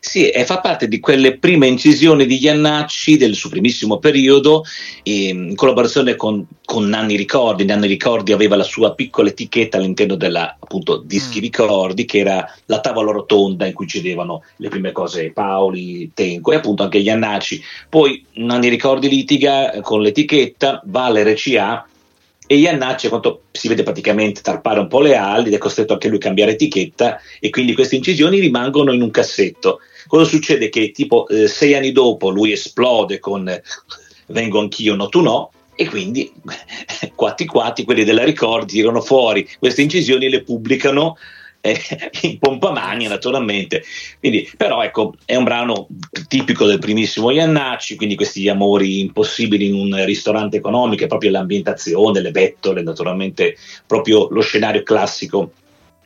Sì, 0.04 0.30
e 0.30 0.44
fa 0.44 0.58
parte 0.58 0.88
di 0.88 0.98
quelle 0.98 1.38
prime 1.38 1.68
incisioni 1.68 2.26
di 2.26 2.42
Iannacci 2.42 3.16
del 3.16 3.36
suo 3.36 3.48
primissimo 3.48 4.00
periodo, 4.00 4.64
in 5.04 5.54
collaborazione 5.54 6.16
con, 6.16 6.44
con 6.64 6.88
Nanni 6.88 7.14
Ricordi. 7.14 7.64
Nanni 7.64 7.86
Ricordi 7.86 8.32
aveva 8.32 8.56
la 8.56 8.64
sua 8.64 8.94
piccola 8.94 9.28
etichetta 9.28 9.76
all'interno 9.76 10.16
della 10.16 10.56
appunto 10.58 10.96
Dischi 10.96 11.38
mm. 11.38 11.42
Ricordi, 11.42 12.04
che 12.04 12.18
era 12.18 12.52
la 12.66 12.80
tavola 12.80 13.12
rotonda 13.12 13.64
in 13.64 13.74
cui 13.74 13.86
cedevano 13.86 14.42
le 14.56 14.68
prime 14.68 14.90
cose 14.90 15.30
Paoli, 15.30 16.10
Tenco 16.12 16.50
e 16.50 16.56
appunto 16.56 16.82
anche 16.82 16.98
Iannacci. 16.98 17.62
Poi 17.88 18.26
Nanni 18.32 18.68
Ricordi 18.68 19.08
litiga 19.08 19.78
con 19.82 20.02
l'etichetta, 20.02 20.82
va 20.86 21.04
all'RCA 21.04 21.86
e 22.44 22.56
Iannacci 22.56 23.06
a 23.06 23.08
quanto 23.08 23.42
si 23.52 23.68
vede 23.68 23.84
praticamente 23.84 24.40
tarpare 24.40 24.80
un 24.80 24.88
po' 24.88 25.00
le 25.00 25.16
ali 25.16 25.46
ed 25.46 25.54
è 25.54 25.58
costretto 25.58 25.92
anche 25.92 26.08
lui 26.08 26.16
a 26.16 26.20
cambiare 26.20 26.50
etichetta 26.50 27.20
e 27.38 27.50
quindi 27.50 27.72
queste 27.72 27.94
incisioni 27.94 28.40
rimangono 28.40 28.92
in 28.92 29.00
un 29.00 29.12
cassetto. 29.12 29.78
Cosa 30.12 30.28
succede? 30.28 30.68
Che 30.68 30.90
tipo 30.90 31.26
eh, 31.28 31.48
sei 31.48 31.74
anni 31.74 31.90
dopo 31.90 32.28
lui 32.28 32.52
esplode 32.52 33.18
con 33.18 33.48
eh, 33.48 33.62
Vengo 34.26 34.60
anch'io, 34.60 34.94
no 34.94 35.08
tu 35.08 35.22
no, 35.22 35.52
e 35.74 35.88
quindi 35.88 36.30
quatti 37.16 37.46
quatti, 37.46 37.84
quelli 37.84 38.04
della 38.04 38.22
Ricordi, 38.22 38.74
tirano 38.74 39.00
fuori 39.00 39.48
queste 39.58 39.80
incisioni 39.80 40.26
e 40.26 40.28
le 40.28 40.42
pubblicano 40.42 41.16
eh, 41.62 41.80
in 42.24 42.38
pompa 42.38 42.72
magna 42.72 43.08
naturalmente. 43.08 43.84
Quindi, 44.18 44.50
però 44.54 44.82
ecco, 44.82 45.14
è 45.24 45.34
un 45.34 45.44
brano 45.44 45.88
tipico 46.28 46.66
del 46.66 46.78
primissimo 46.78 47.30
Iannacci, 47.30 47.96
quindi 47.96 48.14
questi 48.14 48.46
amori 48.50 49.00
impossibili 49.00 49.66
in 49.66 49.74
un 49.74 50.04
ristorante 50.04 50.58
economico, 50.58 51.04
è 51.04 51.06
proprio 51.06 51.30
l'ambientazione, 51.30 52.20
le 52.20 52.32
bettole, 52.32 52.82
naturalmente 52.82 53.56
proprio 53.86 54.28
lo 54.28 54.42
scenario 54.42 54.82
classico 54.82 55.52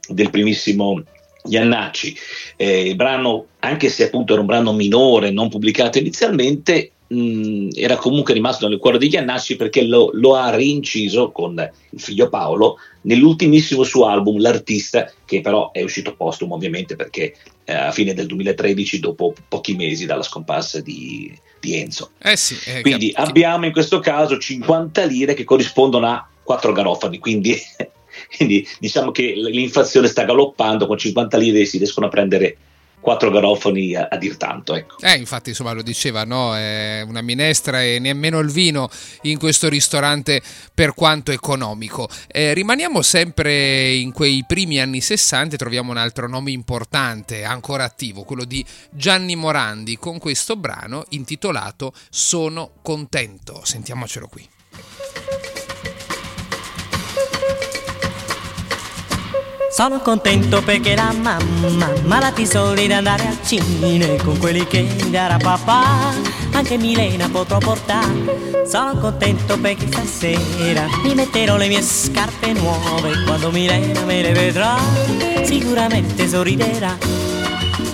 del 0.06 0.30
primissimo 0.30 1.02
Iannacci. 1.48 2.16
Eh, 2.56 2.88
il 2.88 2.96
brano, 2.96 3.46
anche 3.60 3.88
se 3.88 4.04
appunto 4.04 4.32
era 4.32 4.40
un 4.40 4.46
brano 4.46 4.72
minore, 4.72 5.30
non 5.30 5.48
pubblicato 5.48 5.98
inizialmente, 5.98 6.92
mh, 7.06 7.68
era 7.74 7.96
comunque 7.96 8.34
rimasto 8.34 8.68
nel 8.68 8.78
cuore 8.78 8.98
di 8.98 9.08
Iannacci 9.08 9.56
perché 9.56 9.82
lo, 9.82 10.10
lo, 10.12 10.34
ha 10.34 10.54
rinciso 10.54 11.30
con 11.30 11.54
il 11.90 12.00
figlio 12.00 12.28
Paolo 12.28 12.78
nell'ultimissimo 13.02 13.84
suo 13.84 14.06
album, 14.06 14.40
L'artista, 14.40 15.10
che 15.24 15.40
però 15.40 15.70
è 15.72 15.82
uscito 15.82 16.14
postumo 16.14 16.54
ovviamente 16.54 16.96
perché 16.96 17.34
eh, 17.64 17.74
a 17.74 17.92
fine 17.92 18.14
del 18.14 18.26
2013, 18.26 19.00
dopo 19.00 19.34
pochi 19.48 19.74
mesi 19.74 20.06
dalla 20.06 20.22
scomparsa 20.22 20.80
di, 20.80 21.32
di 21.60 21.76
Enzo. 21.76 22.10
Eh 22.22 22.36
sì, 22.36 22.56
eh, 22.66 22.80
quindi 22.80 23.12
cap- 23.12 23.28
abbiamo 23.28 23.66
in 23.66 23.72
questo 23.72 24.00
caso 24.00 24.38
50 24.38 25.04
lire 25.04 25.34
che 25.34 25.44
corrispondono 25.44 26.06
a 26.06 26.28
4 26.42 26.72
garofani, 26.72 27.18
quindi 27.18 27.56
quindi 28.36 28.66
diciamo 28.78 29.10
che 29.10 29.34
l'inflazione 29.34 30.08
sta 30.08 30.24
galoppando, 30.24 30.86
con 30.86 30.98
50 30.98 31.36
lire 31.36 31.64
si 31.64 31.78
riescono 31.78 32.06
a 32.06 32.10
prendere 32.10 32.56
quattro 33.06 33.30
garofoni 33.30 33.94
a, 33.94 34.08
a, 34.10 34.16
dir 34.16 34.36
tanto. 34.36 34.74
Ecco. 34.74 34.96
Eh, 35.00 35.14
infatti, 35.16 35.50
insomma, 35.50 35.70
lo 35.70 35.82
diceva, 35.82 36.24
no? 36.24 36.56
È 36.56 37.04
una 37.06 37.22
minestra 37.22 37.80
e 37.80 38.00
nemmeno 38.00 38.40
il 38.40 38.50
vino 38.50 38.88
in 39.22 39.38
questo 39.38 39.68
ristorante 39.68 40.42
per 40.74 40.92
quanto 40.92 41.30
economico. 41.30 42.08
Eh, 42.26 42.52
rimaniamo 42.52 43.02
sempre 43.02 43.94
in 43.94 44.10
quei 44.10 44.42
primi 44.44 44.80
anni 44.80 45.00
60 45.00 45.54
e 45.54 45.58
troviamo 45.58 45.92
un 45.92 45.98
altro 45.98 46.26
nome 46.26 46.50
importante, 46.50 47.44
ancora 47.44 47.84
attivo, 47.84 48.24
quello 48.24 48.44
di 48.44 48.64
Gianni 48.90 49.36
Morandi, 49.36 49.98
con 49.98 50.18
questo 50.18 50.56
brano 50.56 51.04
intitolato 51.10 51.92
Sono 52.10 52.72
contento. 52.82 53.60
Sentiamocelo 53.62 54.26
qui. 54.26 54.55
Sono 59.76 60.00
contento 60.00 60.62
perché 60.62 60.94
la 60.94 61.12
mamma 61.12 61.92
mi 62.02 62.12
ha 62.14 62.46
soldi 62.46 62.86
da 62.86 62.96
andare 62.96 63.26
al 63.26 63.36
cine 63.44 64.16
con 64.24 64.38
quelli 64.38 64.66
che 64.66 64.86
darà 65.10 65.36
papà. 65.36 66.14
Anche 66.52 66.78
Milena 66.78 67.28
potrò 67.28 67.58
portare. 67.58 68.64
Sono 68.66 68.96
contento 68.98 69.58
perché 69.58 69.86
stasera 69.88 70.86
mi 71.02 71.14
metterò 71.14 71.58
le 71.58 71.68
mie 71.68 71.82
scarpe 71.82 72.54
nuove. 72.54 73.22
Quando 73.26 73.50
Milena 73.50 74.00
me 74.06 74.22
le 74.22 74.32
vedrà, 74.32 74.78
sicuramente 75.44 76.26
sorriderà. 76.26 77.35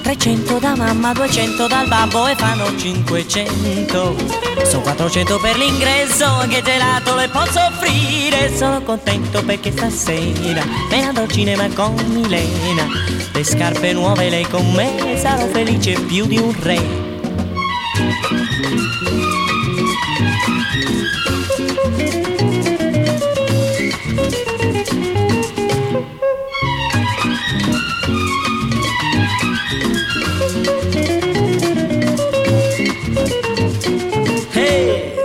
300 0.02 0.58
da 0.58 0.74
mamma, 0.74 1.12
200 1.12 1.66
dal 1.68 1.86
babbo 1.86 2.26
e 2.26 2.34
fanno 2.34 2.76
500. 2.76 4.16
Sono 4.64 4.82
400 4.82 5.38
per 5.38 5.56
l'ingresso, 5.56 6.24
anche 6.24 6.60
gelato 6.62 7.14
le 7.14 7.28
posso 7.28 7.60
offrire. 7.60 8.54
Sono 8.54 8.82
contento 8.82 9.42
perché 9.44 9.70
stasera 9.70 10.64
me 10.90 11.04
andrò 11.04 11.22
al 11.22 11.30
cinema 11.30 11.68
con 11.68 11.94
Milena. 12.08 12.86
Le 13.32 13.44
scarpe 13.44 13.92
nuove 13.92 14.28
lei 14.28 14.46
con 14.46 14.70
me, 14.72 15.16
sarò 15.18 15.46
felice 15.46 15.92
più 16.00 16.26
di 16.26 16.38
un 16.38 16.54
re. 16.60 17.02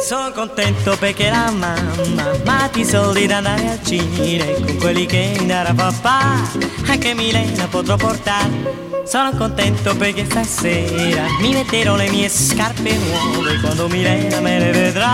Sono 0.07 0.31
contento 0.31 0.95
perché 0.95 1.29
la 1.29 1.51
mamma 1.51 2.31
ma 2.45 2.69
ti 2.71 2.85
soldi 2.85 3.27
da 3.27 3.37
andare 3.37 3.71
al 3.71 3.83
cinema 3.83 4.65
con 4.65 4.77
quelli 4.77 5.05
che 5.05 5.37
darà 5.45 5.73
papà 5.73 6.49
anche 6.87 7.13
Milena 7.13 7.67
potrò 7.67 7.97
portare. 7.97 9.03
Sono 9.05 9.31
contento 9.31 9.97
perché 9.97 10.23
stasera 10.23 11.23
mi 11.41 11.51
metterò 11.51 11.97
le 11.97 12.09
mie 12.09 12.29
scarpe 12.29 12.95
nuove 12.95 13.59
quando 13.59 13.89
Milena 13.89 14.39
me 14.39 14.59
le 14.59 14.71
vedrà 14.71 15.13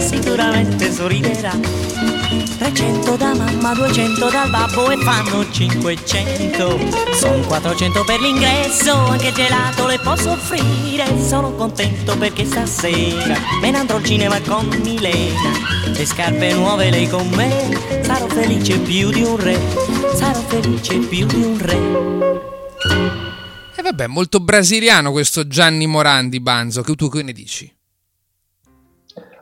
sicuramente 0.00 0.92
sorriderà 0.92 1.52
300 2.58 3.16
da 3.16 3.34
mamma, 3.34 3.74
200 3.74 4.30
dal 4.30 4.50
babbo 4.50 4.90
e 4.90 4.96
fanno 4.98 5.50
500 5.50 6.78
Sono 7.14 7.46
400 7.46 8.04
per 8.04 8.20
l'ingresso, 8.20 8.94
anche 8.94 9.32
gelato 9.32 9.86
le 9.86 9.98
posso 9.98 10.30
offrire. 10.32 11.04
Sono 11.20 11.52
contento 11.54 12.16
perché 12.16 12.44
stasera 12.44 13.38
me 13.60 13.70
ne 13.70 13.78
andrò 13.78 13.96
al 13.96 14.04
cinema 14.04 14.40
con 14.40 14.68
Milena. 14.82 15.52
Le 15.86 16.06
scarpe 16.06 16.52
nuove 16.54 16.90
lei 16.90 17.08
con 17.08 17.28
me, 17.30 18.02
sarò 18.02 18.26
felice 18.28 18.78
più 18.78 19.10
di 19.10 19.22
un 19.22 19.36
re 19.36 19.58
Sarò 20.14 20.40
felice 20.40 20.98
più 20.98 21.26
di 21.26 21.42
un 21.42 21.58
re. 21.58 22.52
E 23.76 23.82
vabbè, 23.82 24.06
molto 24.06 24.38
brasiliano 24.40 25.10
questo 25.10 25.46
Gianni 25.46 25.86
Morandi, 25.86 26.40
Banzo, 26.40 26.82
che 26.82 26.94
tu 26.94 27.08
che 27.08 27.22
ne 27.22 27.32
dici? 27.32 27.72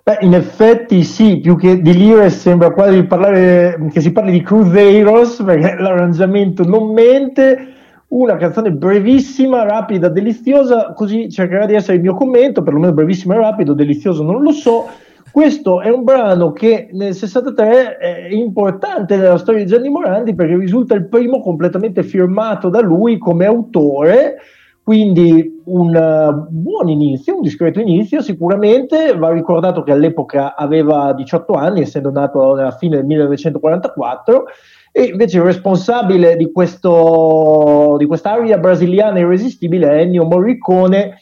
Beh, 0.05 0.19
in 0.23 0.35
effetti 0.35 1.05
sì, 1.05 1.39
più 1.39 1.57
che 1.57 1.81
di 1.81 1.95
lire 1.95 2.29
sembra 2.29 2.73
quasi 2.73 3.05
parlare, 3.05 3.79
che 3.93 4.01
si 4.01 4.11
parli 4.11 4.33
di 4.33 4.43
Cruzeiros, 4.43 5.41
perché 5.45 5.77
l'arrangiamento 5.81 6.65
non 6.65 6.93
mente, 6.93 7.69
una 8.09 8.37
canzone 8.37 8.73
brevissima, 8.73 9.63
rapida, 9.63 10.09
deliziosa, 10.09 10.93
così 10.93 11.31
cercherà 11.31 11.67
di 11.67 11.75
essere 11.75 11.99
il 11.99 12.03
mio 12.03 12.15
commento, 12.15 12.63
perlomeno 12.63 12.93
brevissimo 12.93 13.35
e 13.35 13.37
rapido, 13.37 13.75
delizioso 13.75 14.25
non 14.25 14.43
lo 14.43 14.51
so. 14.51 14.89
Questo 15.31 15.81
è 15.81 15.89
un 15.89 16.03
brano 16.03 16.51
che 16.51 16.89
nel 16.91 17.15
63 17.15 17.97
è 17.97 18.27
importante 18.29 19.17
nella 19.17 19.39
storia 19.39 19.63
di 19.63 19.71
Gianni 19.71 19.89
Morandi 19.89 20.35
perché 20.35 20.57
risulta 20.57 20.95
il 20.95 21.07
primo 21.07 21.41
completamente 21.41 22.03
firmato 22.03 22.69
da 22.69 22.81
lui 22.81 23.19
come 23.19 23.47
autore 23.47 24.35
quindi 24.83 25.61
un 25.65 25.95
uh, 25.95 26.47
buon 26.51 26.89
inizio, 26.89 27.37
un 27.37 27.43
discreto 27.43 27.79
inizio, 27.79 28.21
sicuramente. 28.21 29.17
Va 29.17 29.31
ricordato 29.31 29.83
che 29.83 29.93
all'epoca 29.93 30.57
aveva 30.57 31.13
18 31.13 31.53
anni, 31.53 31.83
essendo 31.83 32.11
nato 32.11 32.53
alla 32.53 32.73
fine 32.73 32.97
del 32.97 33.05
1944, 33.05 34.45
e 34.91 35.05
invece 35.05 35.39
il 35.39 35.45
responsabile 35.45 36.37
di, 36.37 36.51
questo, 36.51 37.95
di 37.97 38.07
quest'aria 38.07 38.59
brasiliana 38.59 39.21
irresistibile 39.21 39.89
è 39.89 40.01
Ennio 40.01 40.25
Morricone, 40.25 41.19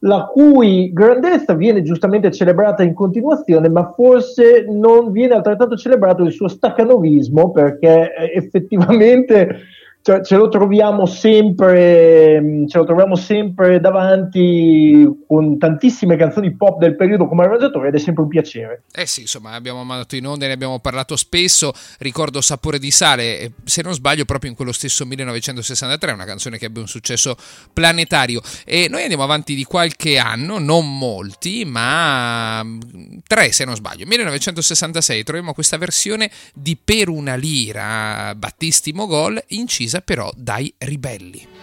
la 0.00 0.24
cui 0.24 0.90
grandezza 0.92 1.54
viene 1.54 1.82
giustamente 1.82 2.30
celebrata 2.30 2.82
in 2.82 2.94
continuazione, 2.94 3.68
ma 3.68 3.92
forse 3.92 4.66
non 4.68 5.12
viene 5.12 5.34
altrettanto 5.34 5.76
celebrato 5.76 6.22
il 6.22 6.32
suo 6.32 6.48
staccanovismo, 6.48 7.50
perché 7.52 8.14
eh, 8.14 8.32
effettivamente 8.34 9.58
cioè, 10.04 10.22
ce, 10.22 10.36
lo 10.36 10.50
troviamo 10.50 11.06
sempre, 11.06 12.38
mm, 12.38 12.66
ce 12.66 12.76
lo 12.76 12.84
troviamo 12.84 13.16
sempre 13.16 13.80
davanti 13.80 15.08
con 15.26 15.56
tantissime 15.56 16.16
canzoni 16.16 16.54
pop 16.54 16.78
del 16.78 16.94
periodo 16.94 17.26
come 17.26 17.44
arrangiatore 17.44 17.88
ed 17.88 17.94
è 17.94 17.98
sempre 17.98 18.22
un 18.22 18.28
piacere. 18.28 18.82
Eh 18.92 19.06
sì, 19.06 19.22
insomma, 19.22 19.52
abbiamo 19.52 19.82
mandato 19.82 20.14
in 20.14 20.26
onda, 20.26 20.46
ne 20.46 20.52
abbiamo 20.52 20.78
parlato 20.78 21.16
spesso. 21.16 21.72
Ricordo 22.00 22.42
Sapore 22.42 22.78
di 22.78 22.90
sale, 22.90 23.52
se 23.64 23.80
non 23.80 23.94
sbaglio, 23.94 24.26
proprio 24.26 24.50
in 24.50 24.56
quello 24.56 24.72
stesso 24.72 25.06
1963, 25.06 26.12
una 26.12 26.26
canzone 26.26 26.58
che 26.58 26.66
ebbe 26.66 26.80
un 26.80 26.86
successo 26.86 27.34
planetario. 27.72 28.42
E 28.66 28.88
noi 28.90 29.00
andiamo 29.04 29.22
avanti 29.22 29.54
di 29.54 29.64
qualche 29.64 30.18
anno, 30.18 30.58
non 30.58 30.98
molti, 30.98 31.64
ma 31.64 32.62
mm, 32.62 32.80
tre 33.26 33.52
se 33.52 33.64
non 33.64 33.74
sbaglio. 33.74 34.04
1966 34.04 35.22
troviamo 35.22 35.54
questa 35.54 35.78
versione 35.78 36.30
di 36.52 36.76
Per 36.76 37.08
una 37.08 37.36
lira, 37.36 38.34
Battisti 38.36 38.92
Mogol, 38.92 39.42
incisa 39.48 39.92
però 40.00 40.30
dai 40.36 40.74
ribelli. 40.78 41.53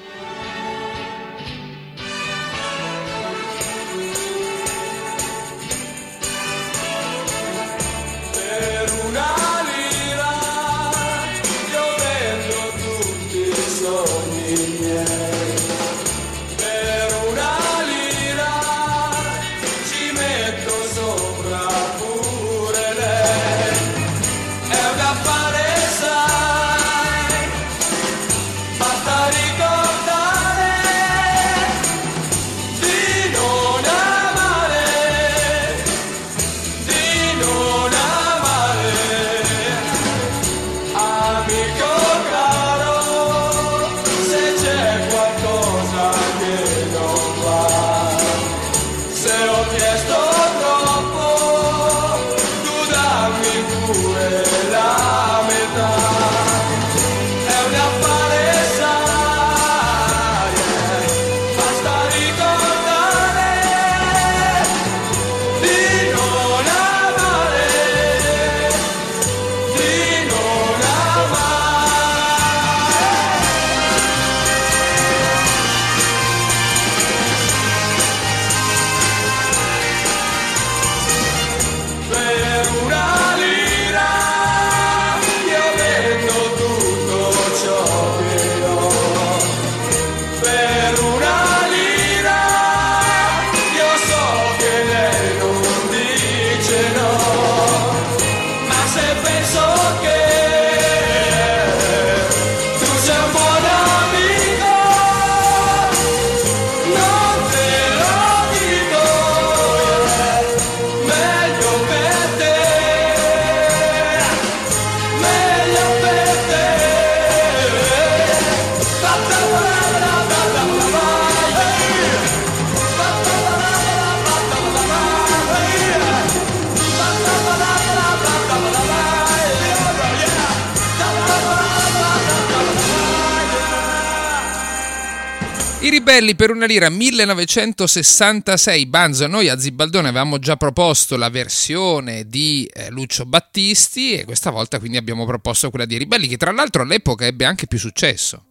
Ribelli 136.04 136.34
per 136.34 136.50
una 136.50 136.66
lira 136.66 136.90
1966 136.90 138.88
Banzo 138.88 139.28
noi 139.28 139.50
a 139.50 139.60
Zibaldone 139.60 140.08
avevamo 140.08 140.40
già 140.40 140.56
proposto 140.56 141.16
la 141.16 141.30
versione 141.30 142.24
di 142.26 142.68
eh, 142.74 142.90
Lucio 142.90 143.24
Battisti 143.26 144.14
e 144.14 144.26
questa 144.26 144.50
volta 144.50 144.80
quindi 144.80 144.98
abbiamo 144.98 145.28
proposto 145.28 145.70
quella 145.70 145.86
di 145.86 146.00
Ribelli 146.00 146.26
che 146.26 146.38
tra 146.38 146.52
l'altro 146.52 146.82
all'epoca 146.82 147.28
ebbe 147.28 147.46
anche 147.46 147.68
più 147.68 147.78
successo 147.78 148.46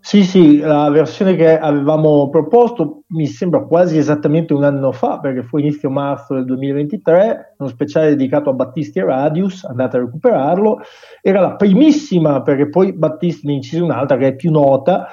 sì, 0.00 0.22
sì, 0.24 0.58
la 0.58 0.90
versione 0.90 1.34
che 1.34 1.56
avevamo 1.56 2.28
proposto 2.28 3.04
mi 3.14 3.26
sembra 3.26 3.60
quasi 3.60 3.96
esattamente 3.96 4.52
un 4.52 4.62
anno 4.62 4.92
fa, 4.92 5.18
perché 5.18 5.42
fu 5.42 5.56
inizio 5.56 5.88
marzo 5.88 6.34
del 6.34 6.44
2023, 6.44 7.54
uno 7.56 7.68
speciale 7.70 8.10
dedicato 8.10 8.50
a 8.50 8.52
Battisti 8.52 8.98
e 8.98 9.04
Radius, 9.04 9.64
andate 9.64 9.96
a 9.96 10.00
recuperarlo. 10.00 10.82
Era 11.22 11.40
la 11.40 11.56
primissima, 11.56 12.42
perché 12.42 12.68
poi 12.68 12.92
Battisti 12.92 13.46
ne 13.46 13.54
incise 13.54 13.80
un'altra 13.80 14.18
che 14.18 14.26
è 14.26 14.34
più 14.34 14.50
nota, 14.50 15.08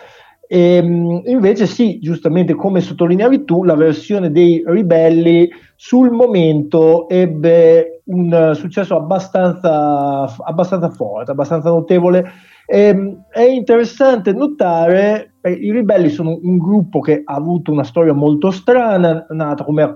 e, 0.54 0.76
ehm, 0.76 1.22
invece 1.28 1.66
sì, 1.66 2.00
giustamente 2.00 2.56
come 2.56 2.82
sottolineavi 2.82 3.46
tu, 3.46 3.64
la 3.64 3.76
versione 3.76 4.32
dei 4.32 4.62
ribelli 4.66 5.50
sul 5.78 6.12
momento 6.12 7.08
ebbe 7.08 8.02
un 8.08 8.52
successo 8.54 8.98
abbastanza, 8.98 10.24
abbastanza 10.44 10.90
forte, 10.90 11.32
abbastanza 11.32 11.70
notevole. 11.70 12.30
E, 12.66 12.80
ehm, 12.88 13.24
è 13.30 13.44
interessante 13.44 14.34
notare, 14.34 15.36
eh, 15.40 15.54
i 15.54 15.72
ribelli 15.72 16.10
sono 16.10 16.38
un 16.44 16.58
gruppo 16.58 17.00
che 17.00 17.22
ha 17.24 17.34
avuto 17.34 17.72
una 17.72 17.86
storia 17.86 18.12
molto 18.12 18.52
strana, 18.52 19.26
nato 19.30 19.64
come 19.64 19.90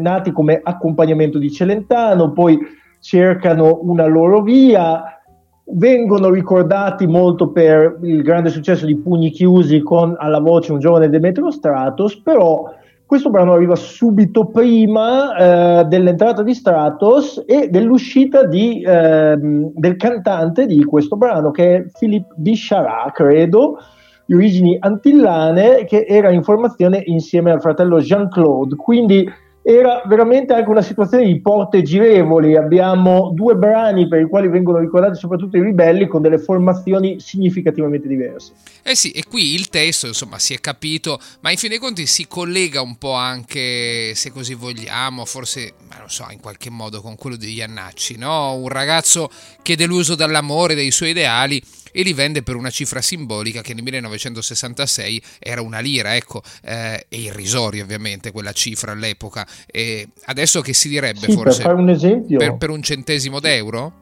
nati 0.00 0.32
come 0.32 0.60
accompagnamento 0.64 1.38
di 1.38 1.52
Celentano, 1.52 2.32
poi 2.32 2.58
cercano 2.98 3.78
una 3.82 4.06
loro 4.06 4.42
via, 4.42 5.21
vengono 5.64 6.30
ricordati 6.30 7.06
molto 7.06 7.50
per 7.50 7.98
il 8.02 8.22
grande 8.22 8.50
successo 8.50 8.84
di 8.86 8.96
Pugni 8.96 9.30
Chiusi 9.30 9.80
con 9.80 10.14
alla 10.18 10.40
voce 10.40 10.72
un 10.72 10.80
giovane 10.80 11.08
Demetrio 11.08 11.50
Stratos, 11.50 12.20
però 12.20 12.64
questo 13.06 13.30
brano 13.30 13.52
arriva 13.52 13.76
subito 13.76 14.46
prima 14.46 15.36
eh, 15.36 15.84
dell'entrata 15.84 16.42
di 16.42 16.54
Stratos 16.54 17.44
e 17.46 17.68
dell'uscita 17.68 18.44
di, 18.44 18.80
eh, 18.80 19.36
del 19.38 19.96
cantante 19.96 20.66
di 20.66 20.82
questo 20.84 21.16
brano 21.16 21.50
che 21.50 21.76
è 21.76 21.84
Philippe 21.98 22.34
Bichara, 22.36 23.10
credo, 23.12 23.76
di 24.24 24.34
origini 24.34 24.76
antillane, 24.80 25.84
che 25.84 26.06
era 26.08 26.30
in 26.30 26.42
formazione 26.42 27.02
insieme 27.04 27.50
al 27.50 27.60
fratello 27.60 27.98
Jean-Claude. 27.98 28.76
Quindi 28.76 29.28
era 29.62 30.02
veramente 30.06 30.52
anche 30.52 30.68
una 30.68 30.82
situazione 30.82 31.24
di 31.24 31.40
porte 31.40 31.82
girevoli. 31.82 32.56
Abbiamo 32.56 33.30
due 33.32 33.54
brani 33.54 34.08
per 34.08 34.20
i 34.20 34.28
quali 34.28 34.48
vengono 34.48 34.78
ricordati 34.78 35.18
soprattutto 35.18 35.56
i 35.56 35.62
ribelli 35.62 36.06
con 36.08 36.20
delle 36.20 36.38
formazioni 36.38 37.20
significativamente 37.20 38.08
diverse. 38.08 38.52
Eh 38.82 38.96
sì, 38.96 39.12
e 39.12 39.22
qui 39.28 39.54
il 39.54 39.68
testo, 39.68 40.08
insomma, 40.08 40.38
si 40.38 40.54
è 40.54 40.58
capito, 40.58 41.20
ma 41.40 41.50
in 41.50 41.56
fin 41.56 41.68
dei 41.68 41.78
conti 41.78 42.06
si 42.06 42.26
collega 42.26 42.82
un 42.82 42.96
po' 42.96 43.12
anche, 43.12 44.14
se 44.14 44.32
così 44.32 44.54
vogliamo, 44.54 45.24
forse, 45.24 45.74
ma 45.88 45.98
non 45.98 46.10
so, 46.10 46.26
in 46.30 46.40
qualche 46.40 46.68
modo 46.68 47.00
con 47.00 47.14
quello 47.14 47.36
di 47.36 47.52
Iannacci, 47.52 48.18
no? 48.18 48.54
Un 48.54 48.68
ragazzo 48.68 49.30
che 49.62 49.74
è 49.74 49.76
deluso 49.76 50.16
dall'amore, 50.16 50.74
dei 50.74 50.90
suoi 50.90 51.10
ideali 51.10 51.62
e 51.92 52.02
li 52.02 52.12
vende 52.12 52.42
per 52.42 52.56
una 52.56 52.70
cifra 52.70 53.00
simbolica 53.00 53.60
che 53.60 53.74
nel 53.74 53.82
1966 53.82 55.22
era 55.38 55.60
una 55.60 55.78
lira, 55.78 56.16
ecco, 56.16 56.42
eh, 56.64 57.06
è 57.08 57.16
irrisorio 57.16 57.84
ovviamente 57.84 58.32
quella 58.32 58.52
cifra 58.52 58.92
all'epoca. 58.92 59.46
E 59.66 60.08
adesso 60.24 60.60
che 60.60 60.72
si 60.72 60.88
direbbe 60.88 61.20
sì, 61.20 61.32
forse? 61.32 61.62
Per 61.62 61.70
fare 61.70 61.80
un 61.80 61.90
esempio. 61.90 62.38
Per, 62.38 62.56
per 62.56 62.70
un 62.70 62.82
centesimo 62.82 63.38
d'euro? 63.38 64.00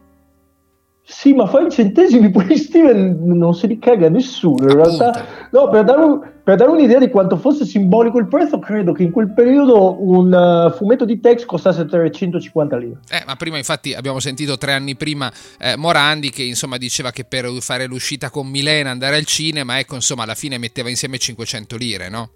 Sì, 1.03 1.33
ma 1.33 1.47
fai 1.49 1.67
i 1.67 1.71
centesimi, 1.71 2.31
poi 2.31 2.57
Steven 2.57 3.19
non 3.25 3.53
se 3.55 3.67
li 3.67 3.81
caga 3.81 4.09
nessuno. 4.09 4.69
In 4.69 4.77
realtà, 4.77 5.49
no, 5.51 5.69
per 5.69 5.83
dare, 5.83 6.03
un, 6.03 6.21
per 6.51 6.59
dare, 6.59 6.71
un'idea 6.71 6.99
di 6.99 7.09
quanto 7.11 7.37
fosse 7.37 7.65
simbolico 7.65 8.19
il 8.19 8.27
prezzo, 8.27 8.59
credo 8.59 8.93
che 8.93 9.05
in 9.05 9.13
quel 9.13 9.33
periodo 9.33 10.03
un 10.03 10.33
uh, 10.33 10.77
fumetto 10.77 11.05
di 11.05 11.21
text 11.21 11.47
costasse 11.47 11.87
350 11.87 12.77
lire. 12.77 12.99
Eh, 13.09 13.23
ma 13.25 13.37
prima, 13.37 13.57
infatti, 13.57 13.95
abbiamo 13.95 14.19
sentito 14.19 14.59
tre 14.59 14.73
anni 14.73 14.97
prima 14.97 15.33
eh, 15.61 15.77
Morandi 15.77 16.31
che 16.31 16.43
insomma 16.43 16.77
diceva 16.77 17.13
che 17.13 17.25
per 17.25 17.47
fare 17.61 17.87
l'uscita 17.87 18.31
con 18.31 18.49
Milena, 18.49 18.91
andare 18.91 19.15
al 19.15 19.27
cinema, 19.27 19.79
ecco, 19.79 19.95
insomma, 19.95 20.25
alla 20.25 20.35
fine 20.35 20.59
metteva 20.59 20.89
insieme 20.89 21.19
500 21.19 21.77
lire, 21.77 22.09
no? 22.09 22.31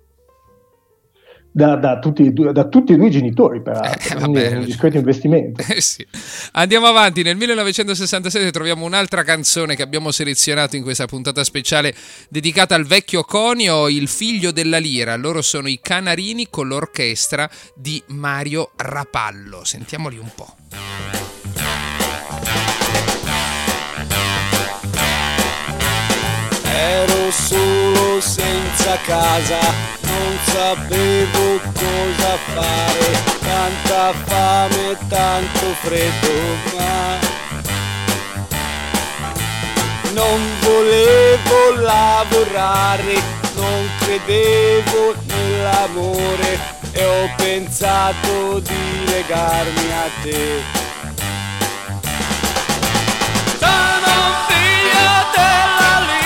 Da, 1.57 1.77
da, 1.77 2.01
tutti, 2.01 2.33
da, 2.33 2.67
tutti, 2.67 2.95
e 2.95 2.97
due 2.97 3.07
i 3.07 3.11
genitori, 3.13 3.63
peraltro. 3.63 4.17
Eh, 4.17 4.21
vabbè, 4.21 4.51
è 4.51 4.57
un 4.57 4.65
discreto 4.65 4.97
investimento. 4.97 5.63
Eh, 5.75 5.81
sì. 5.81 6.05
Andiamo 6.53 6.87
avanti. 6.87 7.23
Nel 7.23 7.37
1967 7.37 8.51
troviamo 8.51 8.85
un'altra 8.85 9.23
canzone 9.23 9.77
che 9.77 9.83
abbiamo 9.83 10.11
selezionato 10.11 10.75
in 10.77 10.83
questa 10.83 11.07
puntata 11.07 11.45
speciale 11.45 11.95
dedicata 12.29 12.75
al 12.75 12.85
vecchio 12.85 13.23
conio, 13.23 13.89
il 13.89 14.09
figlio 14.09 14.51
della 14.51 14.79
lira. 14.79 15.15
Loro 15.17 15.43
sono 15.43 15.69
i 15.69 15.79
Canarini 15.81 16.49
con 16.51 16.67
l'orchestra 16.67 17.49
di 17.75 18.03
Mario 18.09 18.73
Rapallo. 18.77 19.65
Sentiamoli 19.65 20.19
un 20.19 20.31
po'. 20.35 20.57
Ero 26.65 27.31
solo 27.31 28.21
senza 28.21 28.97
casa 29.07 30.04
non 30.15 30.39
sapevo 30.45 31.61
cosa 31.73 32.33
fare, 32.55 33.07
tanta 33.41 34.13
fame 34.27 34.91
e 34.91 34.97
tanto 35.09 35.67
freddo, 35.83 36.35
ma 36.77 37.19
non 40.13 40.41
volevo 40.61 41.81
lavorare, 41.83 43.21
non 43.57 43.89
credevo 43.99 45.15
nell'amore 45.27 46.59
e 46.93 47.05
ho 47.05 47.31
pensato 47.37 48.61
di 48.61 49.05
legarmi 49.07 49.93
a 49.93 50.09
te. 50.23 50.83
Sono 53.59 54.15
figlio 54.47 55.09
della 55.35 55.93
libertà 56.07 56.24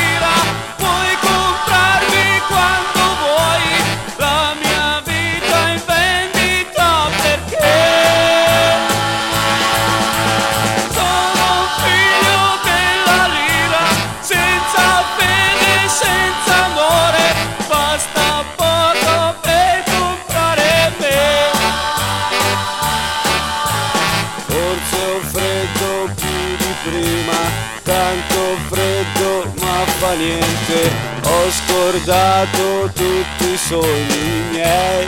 scordato 31.98 32.90
tutti 32.94 33.52
i 33.52 33.56
sogni 33.56 34.42
miei. 34.50 35.06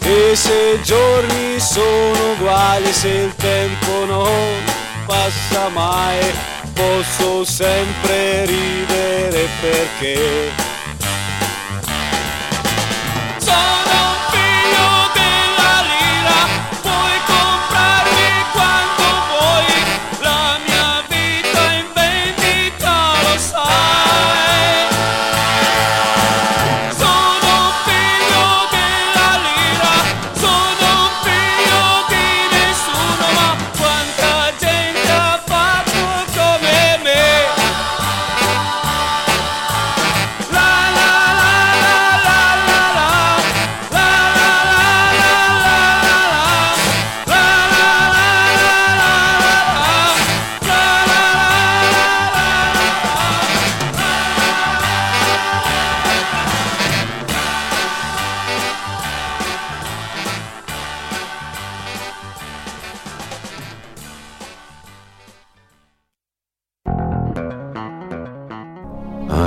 E 0.00 0.36
se 0.36 0.78
i 0.78 0.82
giorni 0.82 1.58
sono 1.58 2.32
uguali, 2.32 2.92
se 2.92 3.08
il 3.08 3.34
tempo 3.36 4.04
non 4.06 4.62
passa 5.06 5.68
mai, 5.70 6.20
posso 6.74 7.44
sempre 7.44 8.44
ridere 8.44 9.48
perché 9.60 10.64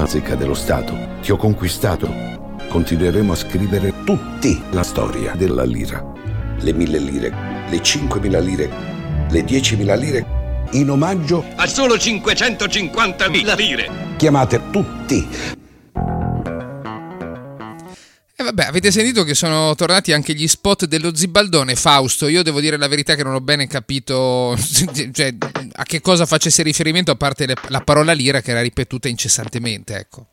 Zecca 0.09 0.33
dello 0.33 0.55
Stato, 0.55 0.97
ti 1.21 1.31
ho 1.31 1.35
conquistato. 1.35 2.11
Continueremo 2.67 3.33
a 3.33 3.35
scrivere 3.35 3.93
tutti 4.03 4.59
la 4.71 4.81
storia 4.81 5.35
della 5.35 5.63
lira. 5.63 6.03
Le 6.61 6.73
mille 6.73 6.97
lire, 6.97 7.31
le 7.69 7.79
cinquemila 7.79 8.39
lire, 8.39 8.71
le 9.29 9.43
diecimila 9.43 9.93
lire, 9.93 10.25
in 10.71 10.89
omaggio 10.89 11.45
A 11.57 11.67
solo 11.67 11.93
550.000 11.93 13.55
lire. 13.55 13.89
chiamate 14.17 14.59
tutti. 14.71 15.27
Vabbè, 18.59 18.71
avete 18.71 18.91
sentito 18.91 19.23
che 19.23 19.35
sono 19.35 19.73
tornati 19.73 20.11
anche 20.11 20.33
gli 20.33 20.45
spot 20.45 20.85
dello 20.85 21.15
Zibaldone, 21.15 21.77
Fausto. 21.77 22.27
Io 22.27 22.43
devo 22.43 22.59
dire 22.59 22.75
la 22.75 22.89
verità 22.89 23.15
che 23.15 23.23
non 23.23 23.33
ho 23.33 23.39
bene 23.39 23.67
capito 23.67 24.53
cioè, 25.13 25.33
a 25.71 25.83
che 25.83 26.01
cosa 26.01 26.25
facesse 26.25 26.61
riferimento, 26.61 27.09
a 27.09 27.15
parte 27.15 27.55
la 27.69 27.79
parola 27.79 28.11
lira 28.11 28.41
che 28.41 28.51
era 28.51 28.61
ripetuta 28.61 29.07
incessantemente, 29.07 29.95
ecco. 29.95 30.27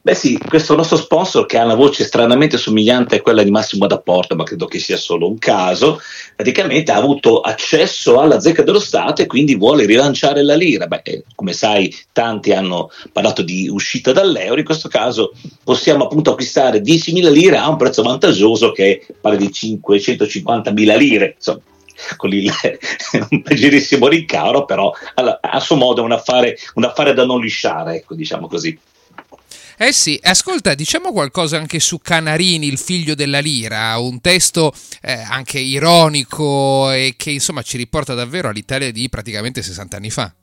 Beh 0.00 0.14
sì, 0.14 0.38
questo 0.38 0.76
nostro 0.76 0.96
sponsor 0.96 1.46
che 1.46 1.58
ha 1.58 1.64
una 1.64 1.74
voce 1.74 2.04
stranamente 2.04 2.56
somigliante 2.56 3.16
a 3.16 3.20
quella 3.20 3.42
di 3.42 3.50
Massimo 3.50 3.86
D'Apporto, 3.86 4.36
ma 4.36 4.44
credo 4.44 4.66
che 4.66 4.78
sia 4.78 4.96
solo 4.96 5.28
un 5.28 5.38
caso, 5.38 6.00
praticamente 6.36 6.92
ha 6.92 6.96
avuto 6.96 7.40
accesso 7.40 8.20
alla 8.20 8.40
zecca 8.40 8.62
dello 8.62 8.80
Stato 8.80 9.22
e 9.22 9.26
quindi 9.26 9.56
vuole 9.56 9.86
rilanciare 9.86 10.42
la 10.42 10.54
lira. 10.54 10.86
Beh, 10.86 11.00
eh, 11.02 11.24
come 11.34 11.52
sai, 11.52 11.94
tanti 12.12 12.52
hanno 12.52 12.90
parlato 13.12 13.42
di 13.42 13.68
uscita 13.68 14.12
dall'euro, 14.12 14.60
in 14.60 14.64
questo 14.64 14.88
caso 14.88 15.32
possiamo 15.64 16.04
appunto 16.04 16.30
acquistare 16.30 16.80
10.000 16.80 17.30
lire 17.30 17.56
a 17.56 17.68
un 17.68 17.76
prezzo 17.76 18.02
vantaggioso 18.02 18.72
che 18.72 19.06
pare 19.20 19.36
di 19.36 19.48
550.000 19.48 20.96
lire, 20.96 21.34
insomma 21.36 21.60
con 22.16 22.32
il, 22.32 22.48
un 23.30 23.42
leggerissimo 23.44 24.06
rincaro, 24.06 24.64
però 24.64 24.92
a 25.14 25.60
suo 25.60 25.74
modo 25.76 26.02
è 26.02 26.04
un 26.04 26.12
affare, 26.12 26.56
un 26.74 26.84
affare 26.84 27.12
da 27.12 27.26
non 27.26 27.40
lisciare, 27.40 27.96
ecco, 27.96 28.14
diciamo 28.14 28.46
così. 28.46 28.78
Eh 29.80 29.92
sì, 29.92 30.18
ascolta, 30.20 30.74
diciamo 30.74 31.12
qualcosa 31.12 31.56
anche 31.56 31.78
su 31.78 31.98
Canarini, 31.98 32.66
il 32.66 32.78
figlio 32.78 33.14
della 33.14 33.38
lira, 33.38 33.96
un 33.98 34.20
testo 34.20 34.72
eh, 35.00 35.12
anche 35.12 35.60
ironico 35.60 36.90
e 36.90 37.14
che 37.16 37.30
insomma 37.30 37.62
ci 37.62 37.76
riporta 37.76 38.14
davvero 38.14 38.48
all'Italia 38.48 38.90
di 38.90 39.08
praticamente 39.08 39.62
60 39.62 39.96
anni 39.96 40.10
fa. 40.10 40.34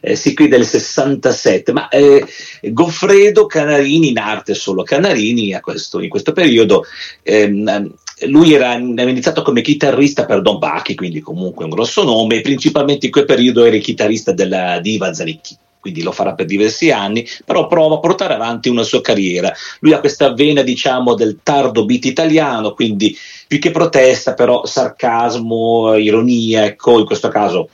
eh, 0.00 0.16
sì, 0.16 0.34
qui 0.34 0.48
del 0.48 0.64
67, 0.64 1.72
ma 1.72 1.88
eh, 1.88 2.24
Goffredo 2.62 3.46
Canarini, 3.46 4.10
in 4.10 4.18
arte 4.18 4.54
solo 4.54 4.82
Canarini, 4.82 5.58
questo- 5.60 6.00
in 6.00 6.08
questo 6.08 6.32
periodo, 6.32 6.84
ehm, 7.22 7.94
lui 8.26 8.52
era 8.52 8.72
aveva 8.72 9.10
iniziato 9.10 9.42
come 9.42 9.62
chitarrista 9.62 10.24
per 10.26 10.42
Don 10.42 10.58
Bacchi, 10.58 10.94
quindi 10.94 11.20
comunque 11.20 11.64
un 11.64 11.70
grosso 11.70 12.02
nome, 12.04 12.36
e 12.36 12.40
principalmente 12.42 13.06
in 13.06 13.12
quel 13.12 13.24
periodo 13.24 13.64
era 13.64 13.76
il 13.76 13.82
chitarrista 13.82 14.32
della 14.32 14.80
diva 14.80 15.12
Zanicchi. 15.12 15.56
Quindi 15.88 16.02
lo 16.02 16.12
farà 16.12 16.34
per 16.34 16.46
diversi 16.46 16.90
anni, 16.90 17.26
però 17.44 17.66
prova 17.66 17.96
a 17.96 18.00
portare 18.00 18.34
avanti 18.34 18.68
una 18.68 18.82
sua 18.82 19.00
carriera. 19.00 19.52
Lui 19.80 19.92
ha 19.92 20.00
questa 20.00 20.34
vena, 20.34 20.62
diciamo, 20.62 21.14
del 21.14 21.40
tardo 21.42 21.84
beat 21.84 22.04
italiano, 22.04 22.72
quindi 22.74 23.16
più 23.46 23.58
che 23.58 23.70
protesta, 23.70 24.34
però 24.34 24.66
sarcasmo, 24.66 25.94
ironia, 25.94 26.64
ecco, 26.64 26.98
in 26.98 27.06
questo 27.06 27.28
caso 27.28 27.70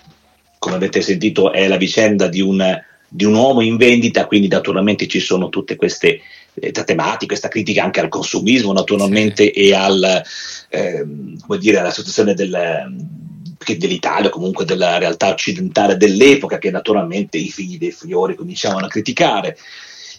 come 0.59 0.77
avete 0.77 1.03
sentito, 1.03 1.53
è 1.53 1.69
la 1.69 1.77
vicenda 1.77 2.27
di 2.27 2.41
un, 2.41 2.65
di 3.07 3.25
un 3.27 3.35
uomo 3.35 3.61
in 3.61 3.77
vendita, 3.77 4.27
quindi 4.27 4.49
naturalmente 4.49 5.07
ci 5.07 5.21
sono 5.21 5.51
tutte 5.51 5.77
queste 5.77 6.21
eh, 6.55 6.71
tematiche, 6.71 7.27
questa 7.27 7.49
critica 7.49 7.83
anche 7.83 8.01
al 8.01 8.09
consumismo, 8.09 8.73
naturalmente, 8.73 9.53
e 9.53 9.75
al, 9.75 10.23
come 11.47 11.59
dire, 11.59 11.81
alla 11.81 11.91
situazione 11.91 12.33
del, 12.33 12.57
che 13.65 13.77
dell'Italia, 13.77 14.31
comunque 14.31 14.65
della 14.65 14.99
realtà 14.99 15.31
occidentale 15.31 15.97
dell'epoca, 15.97 16.59
che 16.59 16.71
naturalmente 16.71 17.39
i 17.39 17.51
figli 17.51 17.79
dei 17.79 17.91
fiori 17.91 18.37
cominciavano 18.37 18.87
a 18.87 18.89
criticare. 18.89 19.57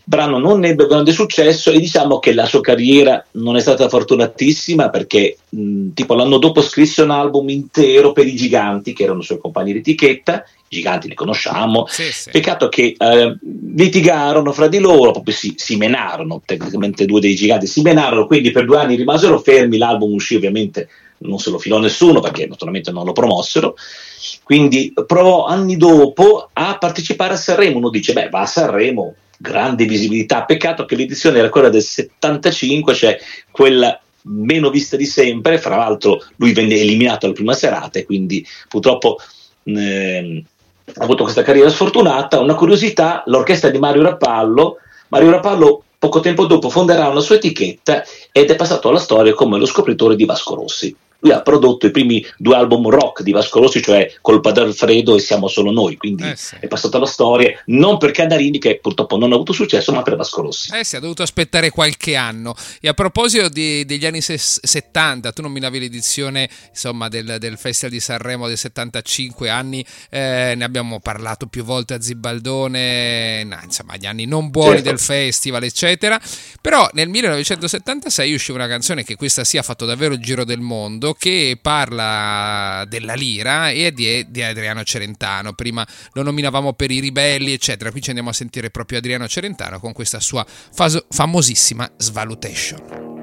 Brano 0.08 0.38
non 0.38 0.64
ebbe 0.64 0.86
grande 0.86 1.12
successo 1.12 1.72
e 1.72 1.80
diciamo 1.80 2.20
che 2.20 2.32
la 2.32 2.46
sua 2.46 2.62
carriera 2.62 3.26
non 3.32 3.56
è 3.56 3.60
stata 3.60 3.90
fortunatissima 3.90 4.90
perché 4.92 5.36
mh, 5.50 5.94
tipo 5.96 6.14
l'anno 6.14 6.38
dopo 6.38 6.62
scrisse 6.62 7.02
un 7.02 7.10
album 7.10 7.50
intero 7.50 8.12
per 8.12 8.28
i 8.28 8.36
giganti 8.36 8.94
che 8.94 9.04
erano 9.04 9.22
i 9.22 9.24
suoi 9.24 9.40
compagni 9.40 9.72
di 9.74 9.80
etichetta, 9.80 10.44
i 10.68 10.76
giganti 10.76 11.08
li 11.08 11.16
conosciamo, 11.16 11.88
Sì, 11.88 12.12
sì. 12.12 12.30
peccato 12.30 12.70
che 12.70 12.96
eh, 12.96 13.38
litigarono 13.76 14.52
fra 14.52 14.68
di 14.68 14.78
loro, 14.78 15.10
proprio 15.10 15.34
si, 15.34 15.56
si 15.58 15.76
menarono, 15.76 16.40
tecnicamente 16.46 17.06
due 17.06 17.20
dei 17.20 17.34
giganti 17.34 17.66
si 17.66 17.82
menarono, 17.82 18.28
quindi 18.28 18.52
per 18.52 18.66
due 18.66 18.78
anni 18.78 18.96
rimasero 18.96 19.40
fermi, 19.40 19.78
l'album 19.78 20.14
uscì 20.14 20.36
ovviamente 20.36 20.88
non 21.20 21.40
se 21.40 21.50
lo 21.50 21.58
filò 21.58 21.80
nessuno 21.80 22.20
perché 22.20 22.48
naturalmente 22.48 22.92
non 22.92 23.06
lo 23.06 23.14
promossero, 23.14 23.76
quindi 24.44 24.94
provò 25.06 25.46
anni 25.46 25.78
dopo 25.78 26.50
a 26.52 26.78
partecipare 26.78 27.34
a 27.34 27.38
Sanremo, 27.38 27.78
uno 27.78 27.90
dice 27.90 28.14
beh 28.14 28.30
va 28.30 28.42
a 28.42 28.46
Sanremo, 28.46 29.16
grande 29.38 29.86
visibilità, 29.86 30.46
peccato 30.46 30.86
che 30.86 30.96
l'edizione 30.96 31.40
era 31.40 31.50
quella 31.50 31.70
del 31.70 31.82
75, 31.82 32.94
cioè 32.94 33.18
quella 33.52 34.00
meno 34.28 34.70
vista 34.70 34.96
di 34.98 35.06
sempre, 35.06 35.60
fra 35.60 35.78
l'altro 35.78 36.24
lui 36.38 36.54
venne 36.54 36.76
eliminato 36.76 37.26
alla 37.26 37.36
prima 37.36 37.54
serata 37.54 38.00
e 38.00 38.06
quindi 38.06 38.46
purtroppo 38.68 39.18
ehm, 39.64 40.44
ha 40.96 41.04
avuto 41.04 41.24
questa 41.24 41.44
carriera 41.44 41.70
sfortunata. 41.70 42.40
Una 42.40 42.56
curiosità, 42.56 43.24
l'orchestra 43.26 43.70
di 43.70 43.80
Mario 43.80 44.04
Rapallo, 44.04 44.78
Mario 45.10 45.32
Rapallo 45.32 45.84
poco 45.98 46.20
tempo 46.20 46.46
dopo 46.46 46.70
fonderà 46.70 47.08
una 47.08 47.20
sua 47.20 47.36
etichetta 47.36 48.04
ed 48.32 48.50
è 48.50 48.56
passato 48.56 48.90
alla 48.90 49.00
storia 49.00 49.34
come 49.34 49.58
lo 49.58 49.66
scopritore 49.66 50.16
di 50.16 50.26
Vasco 50.26 50.56
Rossi. 50.56 50.96
Lui 51.20 51.32
ha 51.32 51.42
prodotto 51.42 51.86
i 51.88 51.92
primi 51.92 52.24
due 52.38 52.56
album 52.56 52.90
rock 52.90 53.24
di 53.24 53.32
Vasco 53.32 53.60
Rossi, 53.60 53.82
cioè 53.82 54.14
Colpa 54.22 54.52
d'Alfredo 54.52 55.16
e 55.16 55.20
Siamo 55.20 55.48
solo 55.48 55.72
noi, 55.72 55.98
quindi 55.98 56.24
Eh 56.24 56.36
sì. 56.36 56.56
è 56.60 56.68
passato 56.68 56.98
alla 56.98 57.06
storia 57.06 57.62
non 57.68 57.98
per 57.98 58.12
Canarini 58.12 58.60
che 58.60 58.80
purtroppo 58.80 59.18
non 59.18 59.32
ha 59.32 59.36
avuto 59.36 59.54
successo, 59.54 59.92
ma 59.92 60.02
per 60.04 60.16
Vasco 60.16 60.42
Rossi. 60.42 60.74
Eh 60.76 60.84
sì, 60.84 60.96
ha 60.96 61.00
dovuto 61.00 61.24
aspettare 61.24 61.70
qualche 61.72 62.16
anno. 62.16 62.56
E 62.80 62.88
a 62.88 62.94
proposito 62.94 63.50
di- 63.50 63.86
degli 63.86 64.06
anni 64.06 64.22
ses- 64.22 64.60
70, 64.64 65.32
tu 65.32 65.42
nominavi 65.42 65.80
l'edizione 65.80 66.50
insomma, 66.70 67.08
del, 67.08 67.38
del 67.40 67.58
Festival 67.58 67.94
di 67.94 68.00
Sanremo 68.00 68.48
del 68.48 68.58
75 68.58 69.50
anni, 69.50 69.84
eh, 70.10 70.54
ne 70.56 70.64
abbiamo 70.64 71.00
parlato 71.00 71.48
più 71.48 71.64
volte 71.64 71.96
a 71.96 72.02
Zibaldone, 72.02 73.44
no, 73.44 73.60
insomma 73.64 73.96
gli 73.98 74.06
anni 74.06 74.26
non 74.26 74.50
buoni 74.50 74.76
Certo. 74.76 74.90
del 74.90 75.00
festival, 75.00 75.64
eccetera. 75.64 76.20
Però 76.62 76.88
nel 76.94 77.10
1976 77.10 78.34
uscì 78.34 78.52
una 78.52 78.68
canzone 78.68 79.04
che 79.04 79.16
questa 79.16 79.44
sì 79.44 79.58
ha 79.58 79.62
fatto 79.64 79.86
davvero 79.86 80.14
il 80.14 80.20
giro 80.22 80.44
del 80.44 80.60
mondo, 80.60 81.15
che 81.18 81.58
parla 81.62 82.86
della 82.88 83.14
lira 83.14 83.70
e 83.70 83.92
di, 83.92 84.26
di 84.30 84.42
Adriano 84.44 84.84
Celentano. 84.84 85.54
Prima 85.54 85.86
lo 86.14 86.24
nominavamo 86.24 86.74
per 86.74 86.92
i 86.92 87.00
ribelli, 87.00 87.54
eccetera. 87.54 87.92
Qui 87.92 88.02
ci 88.02 88.10
andiamo 88.10 88.30
a 88.30 88.34
sentire 88.34 88.70
proprio 88.70 88.98
Adriano 88.98 89.28
Celentano 89.28 89.80
con 89.80 89.94
questa 89.94 90.20
sua 90.20 90.46
faso- 90.48 91.06
famosissima 91.10 91.90
Svalutation. 91.98 93.14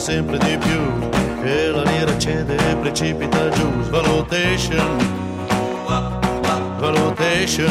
Sempre 0.00 0.38
di 0.38 0.56
più 0.56 1.44
e 1.44 1.68
la 1.68 1.82
lira 1.82 2.18
cede 2.18 2.56
e 2.56 2.76
precipita 2.76 3.50
giù. 3.50 3.82
Svalutation, 3.82 5.29
valutation. 7.40 7.68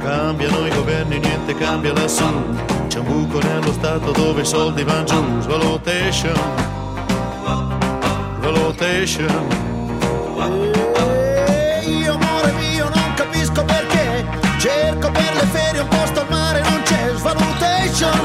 Cambiano 0.00 0.66
i 0.66 0.70
governi, 0.70 1.18
niente 1.18 1.54
cambia 1.54 1.92
lassù. 1.92 2.24
C'è 2.88 2.98
un 2.98 3.06
buco 3.06 3.40
nello 3.40 3.72
stato 3.72 4.10
dove 4.12 4.42
i 4.42 4.44
soldi 4.44 4.82
vanno 4.84 5.04
giù. 5.04 5.40
Svalutation, 5.40 6.34
valutation. 8.40 9.60
E 11.46 11.84
io 11.86 12.14
amore 12.14 12.52
mio 12.52 12.88
non 12.88 13.14
capisco 13.14 13.64
perché 13.64 14.26
cerco 14.58 15.10
per 15.10 15.34
le 15.34 15.46
ferie 15.46 15.80
un 15.80 15.88
posto 15.88 16.20
al 16.20 16.26
mare 16.28 16.60
non 16.62 16.82
c'è 16.82 17.12
svalutation 17.16 17.62
svalutation 17.92 18.21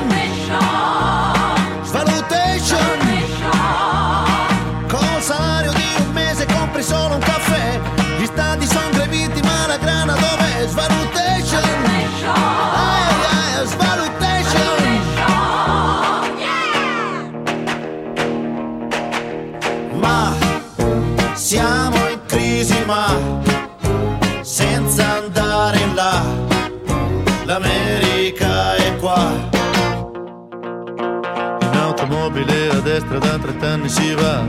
destra 33.18 33.20
da 33.20 33.38
30 33.38 33.68
anni 33.68 33.90
si 33.90 34.14
va, 34.14 34.44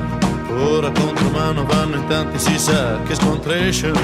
ora 0.57 0.91
contro 0.91 1.31
mano 1.31 1.65
vanno 1.65 1.97
in 1.97 2.07
tanti 2.07 2.39
si 2.39 2.59
sa 2.59 3.01
che 3.07 3.15
scontration, 3.15 3.95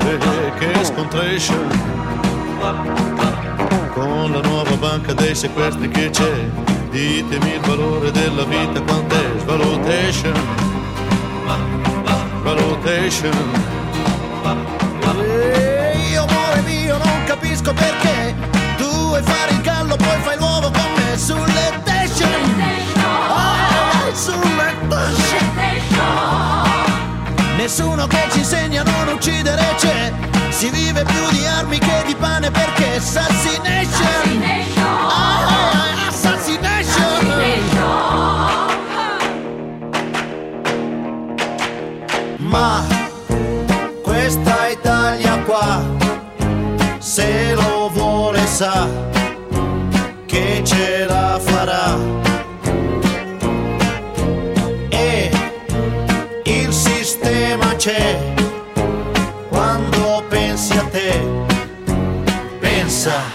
eh, 0.00 0.52
che 0.58 0.84
scontration. 0.84 1.68
Con 3.92 4.32
la 4.32 4.40
nuova 4.40 4.76
banca 4.76 5.12
dei 5.12 5.34
sequestri 5.34 5.88
che 5.88 6.10
c'è, 6.10 6.50
ditemi 6.90 7.54
il 7.54 7.60
valore 7.60 8.10
della 8.10 8.44
vita 8.44 8.80
quant'è, 8.80 9.38
svalutation, 9.38 10.32
valutation. 12.42 13.32
E 15.20 16.08
io 16.10 16.22
amore 16.22 16.60
mio 16.62 16.96
non 16.96 17.24
capisco 17.26 17.72
perché. 17.72 18.34
Tu 18.76 18.88
vuoi 18.88 19.22
fare 19.22 19.52
il 19.52 19.60
gallo 19.60 19.96
poi 19.96 20.18
fai 20.22 20.36
l'uovo 20.38 20.70
con 20.70 20.92
me 20.96 21.16
sulle 21.16 21.80
station 21.82 22.93
Sulle 24.24 24.72
station 24.86 25.52
Nessuno 27.58 28.06
che 28.06 28.26
ci 28.30 28.38
insegna 28.38 28.80
a 28.80 28.84
non 28.84 29.14
uccidere 29.14 29.62
c'è. 29.76 30.10
Si 30.48 30.70
vive 30.70 31.02
più 31.04 31.28
di 31.30 31.44
armi 31.44 31.78
che 31.78 32.02
di 32.06 32.14
pane 32.14 32.50
perché 32.50 32.96
assassination. 32.96 34.42
Ah, 34.78 36.06
assassination. 36.08 37.32
Ma 42.38 42.82
questa 44.02 44.68
Italia 44.68 45.38
qua, 45.40 45.82
se 46.98 47.52
lo 47.54 47.90
vuole 47.92 48.46
sa 48.46 49.03
pensa. 63.04 63.20
Anche 63.20 63.33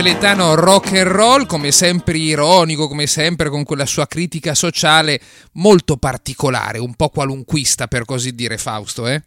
Celetano 0.00 0.54
rock 0.54 0.94
and 0.94 1.08
roll, 1.08 1.44
come 1.44 1.70
sempre 1.72 2.16
ironico, 2.16 2.88
come 2.88 3.06
sempre 3.06 3.50
con 3.50 3.64
quella 3.64 3.84
sua 3.84 4.06
critica 4.06 4.54
sociale 4.54 5.20
molto 5.52 5.98
particolare, 5.98 6.78
un 6.78 6.94
po' 6.94 7.10
qualunquista 7.10 7.86
per 7.86 8.06
così 8.06 8.34
dire 8.34 8.56
Fausto, 8.56 9.06
eh? 9.06 9.22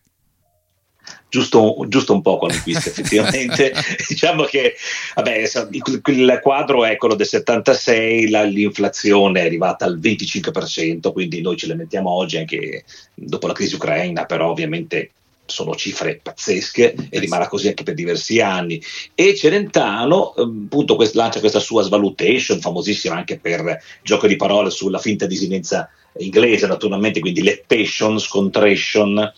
giusto, 1.30 1.86
giusto 1.88 2.14
un 2.14 2.24
po' 2.24 2.40
qualunquista 2.40 2.90
effettivamente. 2.90 3.72
diciamo 4.08 4.46
che 4.46 4.74
vabbè, 5.14 5.44
il 5.70 6.40
quadro 6.42 6.86
è 6.86 6.96
quello 6.96 7.14
del 7.14 7.28
76, 7.28 8.30
la- 8.32 8.42
l'inflazione 8.42 9.42
è 9.42 9.46
arrivata 9.46 9.86
al 9.86 10.00
25%, 10.00 11.12
quindi 11.12 11.42
noi 11.42 11.56
ce 11.56 11.68
le 11.68 11.76
mettiamo 11.76 12.10
oggi 12.10 12.38
anche 12.38 12.84
dopo 13.14 13.46
la 13.46 13.54
crisi 13.54 13.76
ucraina, 13.76 14.26
però 14.26 14.50
ovviamente 14.50 15.12
sono 15.54 15.76
cifre 15.76 16.20
pazzesche 16.22 16.96
e 17.10 17.20
rimarrà 17.20 17.48
così 17.48 17.68
anche 17.68 17.84
per 17.84 17.94
diversi 17.94 18.42
anni. 18.42 18.82
E 19.14 19.36
Celentano 19.36 20.36
ehm, 20.36 20.64
appunto 20.66 20.96
quest- 20.96 21.16
lancia 21.16 21.40
questa 21.40 21.60
sua 21.60 21.84
svalutation, 21.84 22.60
famosissima 22.60 23.16
anche 23.16 23.38
per 23.38 23.80
gioco 24.02 24.28
di 24.28 24.36
parole 24.36 24.72
sulla 24.72 24.98
finta 24.98 25.28
disinenza 25.28 25.90
inglese, 26.18 26.68
naturalmente, 26.68 27.20
quindi 27.20 27.44
leptation, 27.44 28.20
scontration, 28.20 29.32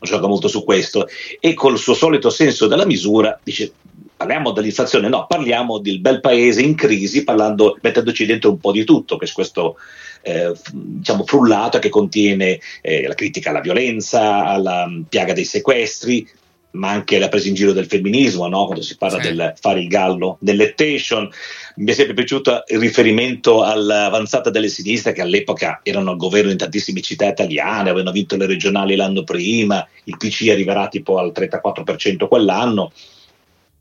gioca 0.00 0.26
molto 0.26 0.48
su 0.48 0.62
questo, 0.64 1.08
e 1.40 1.54
col 1.54 1.78
suo 1.78 1.94
solito 1.94 2.30
senso 2.30 2.66
della 2.66 2.86
misura 2.86 3.38
dice 3.42 3.72
parliamo 4.16 4.52
dell'inflazione, 4.52 5.08
no, 5.08 5.26
parliamo 5.26 5.78
del 5.78 6.00
bel 6.00 6.20
paese 6.20 6.62
in 6.62 6.74
crisi, 6.74 7.24
parlando, 7.24 7.78
mettendoci 7.82 8.24
dentro 8.26 8.50
un 8.50 8.58
po' 8.58 8.72
di 8.72 8.84
tutto, 8.84 9.16
che 9.16 9.26
è 9.26 9.32
questo 9.32 9.76
eh, 10.22 10.52
diciamo 10.72 11.24
frullato 11.24 11.78
che 11.78 11.88
contiene 11.88 12.58
eh, 12.80 13.06
la 13.06 13.14
critica 13.14 13.50
alla 13.50 13.60
violenza, 13.60 14.44
alla 14.44 14.86
mm, 14.88 15.02
piaga 15.02 15.32
dei 15.32 15.44
sequestri, 15.44 16.26
ma 16.72 16.90
anche 16.90 17.18
la 17.18 17.28
presa 17.28 17.48
in 17.48 17.54
giro 17.54 17.72
del 17.72 17.86
femminismo, 17.86 18.48
no? 18.48 18.66
quando 18.66 18.82
si 18.82 18.96
parla 18.96 19.20
Sì. 19.20 19.28
del 19.28 19.54
fare 19.58 19.80
il 19.80 19.88
gallo, 19.88 20.36
dell'ettation. 20.40 21.28
Mi 21.76 21.90
è 21.90 21.94
sempre 21.94 22.14
piaciuto 22.14 22.64
il 22.68 22.78
riferimento 22.78 23.62
all'avanzata 23.62 24.50
delle 24.50 24.68
sinistre 24.68 25.12
che 25.12 25.22
all'epoca 25.22 25.80
erano 25.82 26.10
al 26.10 26.16
governo 26.16 26.50
in 26.50 26.56
tantissime 26.56 27.00
città 27.00 27.26
italiane, 27.26 27.90
avevano 27.90 28.12
vinto 28.12 28.36
le 28.36 28.46
regionali 28.46 28.96
l'anno 28.96 29.24
prima, 29.24 29.86
il 30.04 30.16
PC 30.16 30.48
arriverà 30.50 30.88
tipo 30.88 31.18
al 31.18 31.32
34% 31.34 32.28
quell'anno. 32.28 32.92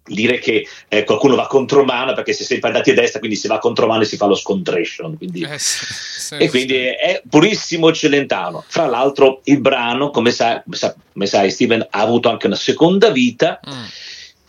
Dire 0.08 0.38
che 0.38 0.68
eh, 0.88 1.04
qualcuno 1.04 1.36
va 1.36 1.48
contromano 1.48 2.14
perché 2.14 2.32
si 2.32 2.44
è 2.44 2.46
sempre 2.46 2.70
andati 2.70 2.92
a 2.92 2.94
destra, 2.94 3.18
quindi 3.18 3.36
si 3.36 3.48
va 3.48 3.58
contromano 3.58 4.04
e 4.04 4.06
si 4.06 4.18
fa 4.18 4.28
lo 4.28 4.36
scontration. 4.36 5.18
Quindi 5.18 5.42
Eh 5.42 5.58
sì, 5.58 5.86
sì, 5.86 6.36
e 6.36 6.48
quindi 6.48 6.76
sì. 6.76 6.86
è 6.86 7.22
purissimo 7.28 7.92
Celentano. 7.92 8.64
Fra 8.68 8.86
l'altro, 8.86 9.42
il 9.46 9.60
brano, 9.60 10.12
come 10.12 10.30
sai, 10.30 10.62
come 10.64 10.76
sa- 10.76 10.96
come 11.12 11.26
sai, 11.26 11.50
Steven, 11.50 11.88
ha 11.90 12.02
avuto 12.02 12.30
anche 12.30 12.46
una 12.46 12.56
seconda 12.56 13.10
vita. 13.10 13.60
Mm. 13.68 13.84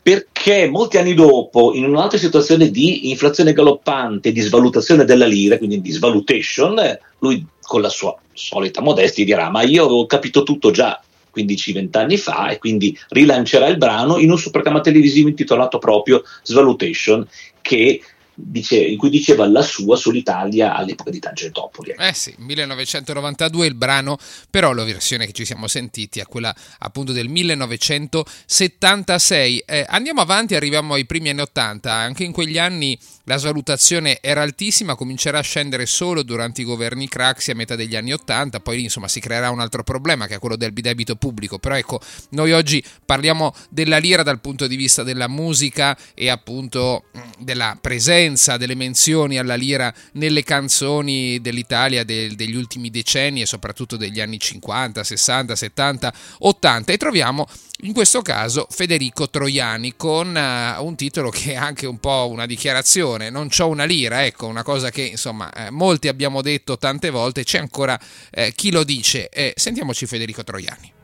Perché 0.03 0.69
molti 0.69 0.99
anni 0.99 1.15
dopo, 1.15 1.75
in 1.75 1.85
un'altra 1.85 2.19
situazione 2.19 2.71
di 2.71 3.09
inflazione 3.11 3.53
galoppante, 3.53 4.31
di 4.31 4.41
svalutazione 4.41 5.05
della 5.05 5.27
lira, 5.27 5.57
quindi 5.57 5.81
di 5.81 5.91
svalutation, 5.91 6.99
lui 7.21 7.45
con 7.63 7.81
la 7.81 7.89
sua 7.89 8.17
solita 8.33 8.83
modestia 8.83 9.25
dirà: 9.25 9.49
Ma 9.51 9.63
io 9.63 9.85
avevo 9.87 10.07
capito 10.07 10.43
tutto 10.43 10.71
già 10.71 11.01
15-20 11.37 11.99
anni 11.99 12.17
fa, 12.17 12.49
e 12.49 12.59
quindi 12.59 12.99
rilancerà 13.11 13.67
il 13.67 13.77
brano 13.77 14.19
in 14.19 14.31
un 14.31 14.39
suo 14.39 14.51
programma 14.51 14.81
televisivo 14.81 15.29
intitolato 15.29 15.79
proprio 15.79 16.23
Svalutation, 16.43 17.27
che 17.61 18.01
dice- 18.37 18.77
in 18.77 18.99
cui 18.99 19.11
diceva 19.11 19.49
la 19.49 19.63
sua 19.63 19.97
sull'Italia 19.97 20.75
all'epoca 20.75 21.11
di 21.11 21.19
Tangentopoli. 21.19 21.95
Eh 21.99 22.13
sì, 22.13 22.35
1992 22.37 23.67
il 23.67 23.75
brano, 23.75 24.19
però 24.51 24.73
la 24.73 24.85
versione 24.85 25.27
che 25.27 25.33
ci 25.33 25.45
siamo 25.45 25.67
sentiti 25.67 26.21
è 26.21 26.27
quella 26.27 26.55
appunto 26.79 27.11
del 27.13 27.29
1976. 27.29 29.65
Eh, 29.67 29.85
andiamo 29.89 30.21
avanti, 30.21 30.55
arriviamo 30.55 30.95
ai 30.95 31.05
primi 31.07 31.31
anni 31.31 31.41
80. 31.41 31.93
Anche 31.93 32.23
in 32.25 32.33
quegli 32.33 32.59
anni 32.59 32.97
la 33.25 33.39
svalutazione 33.39 34.19
era 34.21 34.43
altissima, 34.43 34.95
comincerà 34.95 35.39
a 35.39 35.43
scendere 35.43 35.87
solo 35.87 36.23
durante 36.23 36.61
i 36.61 36.65
governi 36.65 37.09
Craxi 37.09 37.51
a 37.51 37.55
metà 37.55 37.75
degli 37.75 37.97
anni 37.97 38.13
80, 38.13 38.61
poi 38.61 38.83
insomma 38.83 39.09
si 39.09 39.21
creerà 39.21 39.49
un 39.51 39.61
altro 39.61 39.83
problema 39.83 40.27
che 40.27 40.35
è 40.35 40.39
quello 40.39 40.57
del 40.57 40.73
debito 40.73 41.17
pubblico. 41.17 41.59
Però 41.59 41.75
ecco, 41.75 42.01
noi 42.31 42.53
oggi 42.53 42.83
parliamo 43.05 43.55
della 43.71 43.99
lira 43.99 44.23
dal 44.23 44.41
punto 44.41 44.67
di 44.67 44.77
vista 44.77 45.03
della 45.03 45.29
musica 45.29 45.97
e 46.15 46.29
appunto 46.29 47.05
della 47.39 47.79
presenza 47.81 48.26
presenza 48.27 48.57
delle 48.57 48.75
menzioni 48.75 49.39
alla 49.39 49.55
lira 49.55 49.93
nelle 50.13 50.43
canzoni 50.43 51.41
dell'Italia 51.41 52.03
del- 52.03 52.35
degli 52.35 52.57
ultimi 52.57 52.91
decenni 52.91 53.41
e 53.41 53.47
soprattutto 53.47 53.97
degli 53.97 54.21
anni 54.21 54.41
50, 54.41 55.05
60, 55.05 55.55
70, 55.55 56.15
80 56.41 56.93
e 56.93 56.97
troviamo 56.97 57.47
in 57.83 57.93
questo 57.93 58.23
caso 58.23 58.67
Federico 58.69 59.31
Troiani 59.31 59.95
con 59.97 60.37
eh, 60.37 60.77
un 60.79 60.97
titolo 60.97 61.31
che 61.31 61.53
è 61.53 61.57
anche 61.57 61.87
un 61.87 61.99
po' 61.99 62.29
una 62.29 62.47
dichiarazione, 62.47 63.31
non 63.31 63.49
c'ho 63.49 63.69
una 63.69 63.85
lira, 63.85 64.25
ecco, 64.25 64.47
una 64.47 64.65
cosa 64.65 64.91
che 64.91 65.03
insomma 65.03 65.53
eh, 65.53 65.71
molti 65.71 66.09
abbiamo 66.09 66.43
detto 66.43 66.79
tante 66.79 67.11
volte, 67.11 67.45
c'è 67.45 67.59
ancora 67.59 67.99
eh, 68.31 68.53
chi 68.57 68.73
lo 68.73 68.83
dice. 68.83 69.29
Eh, 69.29 69.53
sentiamoci 69.55 70.07
Federico 70.07 70.43
Troiani. 70.43 70.96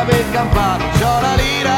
C'ho 0.00 0.04
una 0.04 0.04
lira 0.04 0.04
per 0.04 0.30
campare, 0.30 0.84
non 0.84 0.98
c'ho 0.98 1.18
una 1.18 1.34
lira. 1.34 1.76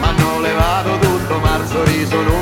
Ma 0.00 0.08
hanno 0.08 0.40
levato 0.40 0.98
tutto, 0.98 1.38
ma 1.38 1.56
il 1.56 1.66
sorriso 1.66 2.22
non 2.22 2.37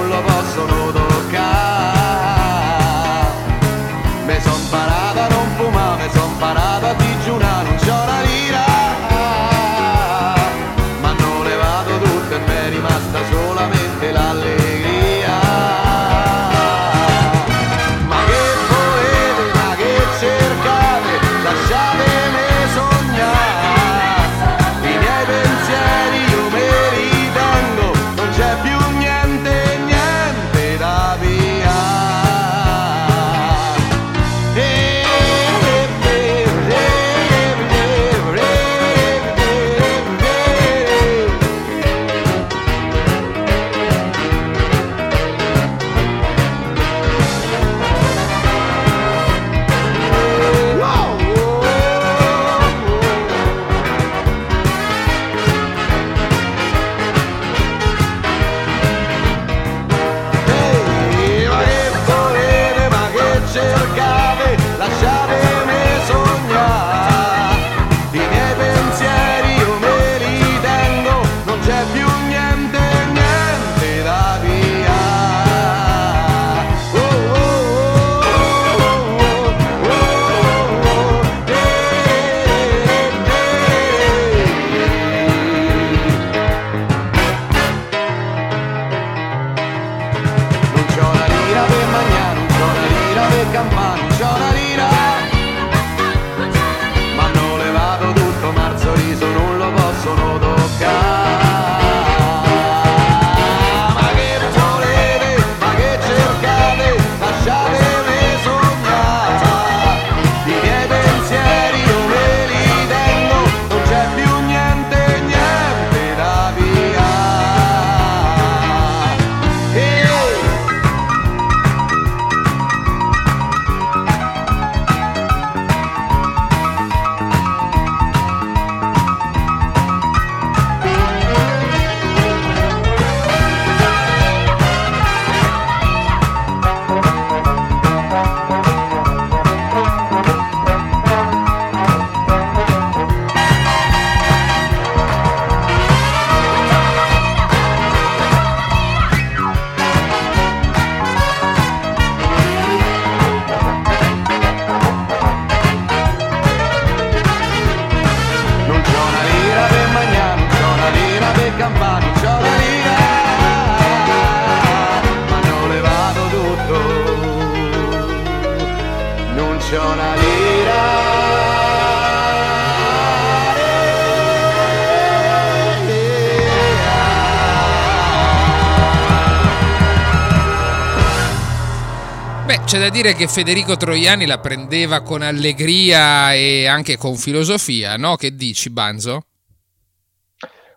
dire 182.96 183.12
che 183.12 183.28
Federico 183.28 183.76
Troiani 183.76 184.24
la 184.24 184.38
prendeva 184.38 185.02
con 185.02 185.20
allegria 185.20 186.32
e 186.32 186.66
anche 186.66 186.96
con 186.96 187.16
filosofia, 187.16 187.96
no? 187.96 188.16
Che 188.16 188.34
dici, 188.34 188.70
Banzo? 188.70 189.24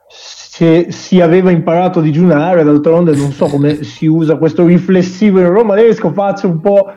se 0.10 0.92
si 0.92 1.22
aveva 1.22 1.52
imparato 1.52 2.00
a 2.00 2.02
digiunare, 2.02 2.66
d'altronde 2.66 3.16
non 3.16 3.32
so 3.32 3.46
come 3.46 3.84
si 3.86 4.06
usa 4.06 4.36
questo 4.36 4.66
riflessivo 4.66 5.40
in 5.40 5.50
romanesco, 5.50 6.12
faccio 6.12 6.50
un 6.50 6.60
po' 6.60 6.92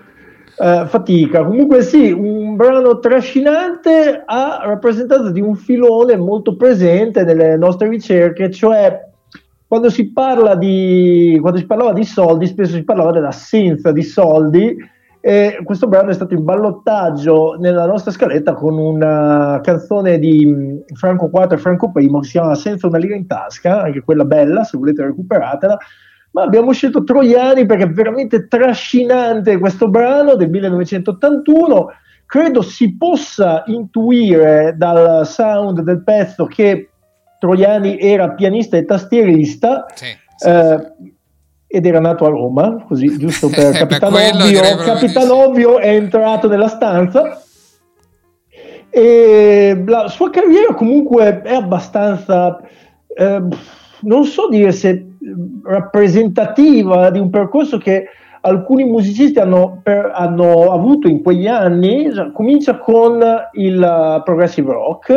eh, 0.59 0.87
fatica. 0.89 1.45
Comunque 1.45 1.83
sì, 1.83 2.11
un 2.11 2.57
brano 2.57 2.99
trascinante 2.99 4.25
a 4.27 4.63
rappresentanza 4.65 5.31
di 5.31 5.41
un 5.41 5.55
filone 5.55 6.17
molto 6.17 6.57
presente 6.57 7.23
nelle 7.23 7.57
nostre 7.57 7.89
ricerche, 7.89 8.51
cioè 8.51 9.09
quando 9.69 9.89
si 9.89 10.11
parla 10.11 10.57
di 10.57 11.39
quando 11.41 11.61
si 11.61 11.67
parlava 11.67 11.93
di 11.93 12.05
soldi, 12.05 12.49
spesso 12.49 12.75
si 12.75 12.83
parlava 12.83 13.13
dell'assenza 13.13 13.93
di 13.93 14.03
soldi. 14.03 14.91
E 15.25 15.61
questo 15.63 15.87
brano 15.87 16.11
è 16.11 16.15
stato 16.15 16.35
in 16.35 16.43
ballottaggio 16.43 17.57
nella 17.57 17.87
nostra 17.87 18.11
scaletta 18.11 18.55
con 18.55 18.77
una 18.77 19.61
canzone 19.63 20.19
di 20.19 20.45
mh, 20.45 20.95
Franco 20.97 21.31
IV 21.33 21.53
e 21.53 21.59
Franco 21.59 21.93
I 21.95 22.11
che 22.11 22.25
si 22.25 22.31
chiama 22.33 22.57
Senza 22.57 22.89
una 22.89 22.99
lira 22.99 23.15
in 23.15 23.29
tasca, 23.29 23.83
anche 23.83 24.01
quella 24.01 24.25
bella, 24.25 24.65
se 24.65 24.77
volete 24.77 25.05
recuperatela. 25.05 25.79
Ma 26.33 26.43
abbiamo 26.43 26.73
scelto 26.73 27.05
Troiani 27.05 27.67
perché 27.67 27.85
è 27.85 27.91
veramente 27.91 28.49
trascinante 28.49 29.59
questo 29.59 29.89
brano 29.89 30.35
del 30.35 30.51
1981. 30.51 31.93
Credo 32.27 32.61
si 32.61 32.97
possa 32.97 33.63
intuire 33.67 34.75
dal 34.77 35.25
sound 35.25 35.83
del 35.83 36.03
pezzo 36.03 36.47
che 36.47 36.91
Troiani 37.39 38.01
era 38.01 38.31
pianista 38.31 38.77
e 38.77 38.85
tastierista. 38.85 39.87
eh, 40.45 40.93
ed 41.75 41.87
era 41.87 42.01
nato 42.01 42.27
a 42.27 42.29
Roma, 42.29 42.85
così 42.87 43.17
giusto 43.17 43.49
per 43.49 43.71
Eh, 43.75 43.87
per 43.87 43.99
Capitan 43.99 44.11
quello 44.11 44.27
Ovvio, 44.27 44.47
direi 44.47 44.75
proprio 44.75 44.95
di 44.95 45.01
Capitan 45.01 45.31
Ovvio 45.31 45.79
è 45.79 45.89
entrato 45.89 46.49
nella 46.49 46.69
stanza. 46.69 47.43
E 48.91 49.83
la 49.87 50.09
sua 50.09 50.29
carriera 50.29 50.75
comunque 50.75 51.41
è 51.41 51.55
abbastanza, 51.55 52.61
eh, 53.17 53.43
non 54.01 54.25
so 54.25 54.49
dire 54.51 54.71
se 54.73 55.13
rappresentativa 55.65 57.09
di 57.09 57.19
un 57.19 57.31
percorso 57.31 57.79
che 57.79 58.05
alcuni 58.43 58.85
musicisti 58.85 59.39
hanno, 59.39 59.81
per- 59.83 60.13
hanno 60.15 60.73
avuto 60.73 61.09
in 61.09 61.23
quegli 61.23 61.47
anni, 61.47 62.11
comincia 62.35 62.77
con 62.77 63.19
il 63.53 64.21
progressive 64.23 64.73
rock, 64.73 65.15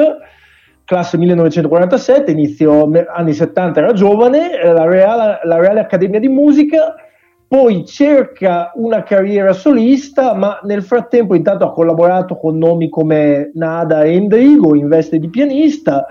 classe 0.86 1.18
1947, 1.18 2.32
inizio 2.32 2.90
anni 3.14 3.34
70 3.34 3.80
era 3.80 3.94
giovane, 3.94 4.52
la 4.64 4.86
Reale, 4.86 5.40
la 5.44 5.58
Reale 5.58 5.82
Accademia 5.82 6.20
di 6.20 6.30
Musica, 6.30 6.96
poi 7.48 7.86
cerca 7.86 8.72
una 8.76 9.04
carriera 9.04 9.54
solista, 9.54 10.34
ma 10.34 10.60
nel 10.64 10.84
frattempo 10.84 11.36
intanto 11.36 11.66
ha 11.66 11.72
collaborato 11.72 12.38
con 12.38 12.58
nomi 12.58 12.90
come 12.90 13.52
Nada 13.56 14.04
e 14.04 14.14
Endrigo 14.14 14.76
in 14.76 14.88
veste 14.88 15.20
di 15.20 15.30
pianista 15.30 16.06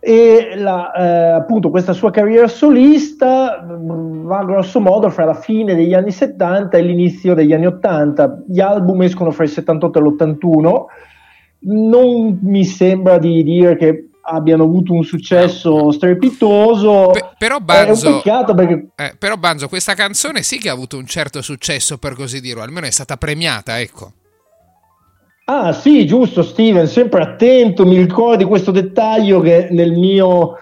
e 0.00 0.52
la, 0.54 0.92
eh, 0.92 1.30
appunto 1.32 1.70
questa 1.70 1.92
sua 1.92 2.10
carriera 2.10 2.46
solista 2.46 3.60
mh, 3.60 4.26
va 4.26 4.44
grosso 4.44 4.80
modo 4.80 5.10
fra 5.10 5.24
la 5.24 5.34
fine 5.34 5.74
degli 5.74 5.92
anni 5.92 6.12
70 6.12 6.76
e 6.76 6.82
l'inizio 6.82 7.34
degli 7.34 7.52
anni 7.52 7.66
80. 7.66 8.44
Gli 8.46 8.60
album 8.60 9.02
escono 9.02 9.30
fra 9.32 9.44
il 9.44 9.50
78 9.50 9.98
e 9.98 10.02
l'81. 10.02 10.84
Non 11.60 12.38
mi 12.42 12.64
sembra 12.64 13.18
di 13.18 13.42
dire 13.42 13.76
che 13.76 14.08
abbiano 14.30 14.64
avuto 14.64 14.92
un 14.92 15.04
successo 15.04 15.90
strepitoso. 15.90 17.10
Però 17.38 17.56
È 17.56 17.58
un 17.58 17.64
Banzo, 17.64 18.22
perché 18.54 18.88
eh, 18.96 19.14
però 19.18 19.36
Banzo, 19.36 19.68
questa 19.68 19.94
canzone 19.94 20.42
sì 20.42 20.58
che 20.58 20.68
ha 20.68 20.72
avuto 20.72 20.96
un 20.96 21.06
certo 21.06 21.42
successo, 21.42 21.98
per 21.98 22.14
così 22.14 22.40
dirlo, 22.40 22.62
almeno 22.62 22.86
è 22.86 22.90
stata 22.90 23.16
premiata, 23.16 23.80
ecco. 23.80 24.12
Ah 25.50 25.72
sì, 25.72 26.06
giusto 26.06 26.42
Steven, 26.42 26.86
sempre 26.86 27.22
attento, 27.22 27.86
mi 27.86 27.96
ricordi 27.96 28.44
questo 28.44 28.70
dettaglio 28.70 29.40
che 29.40 29.68
nel 29.70 29.92
mio, 29.92 30.56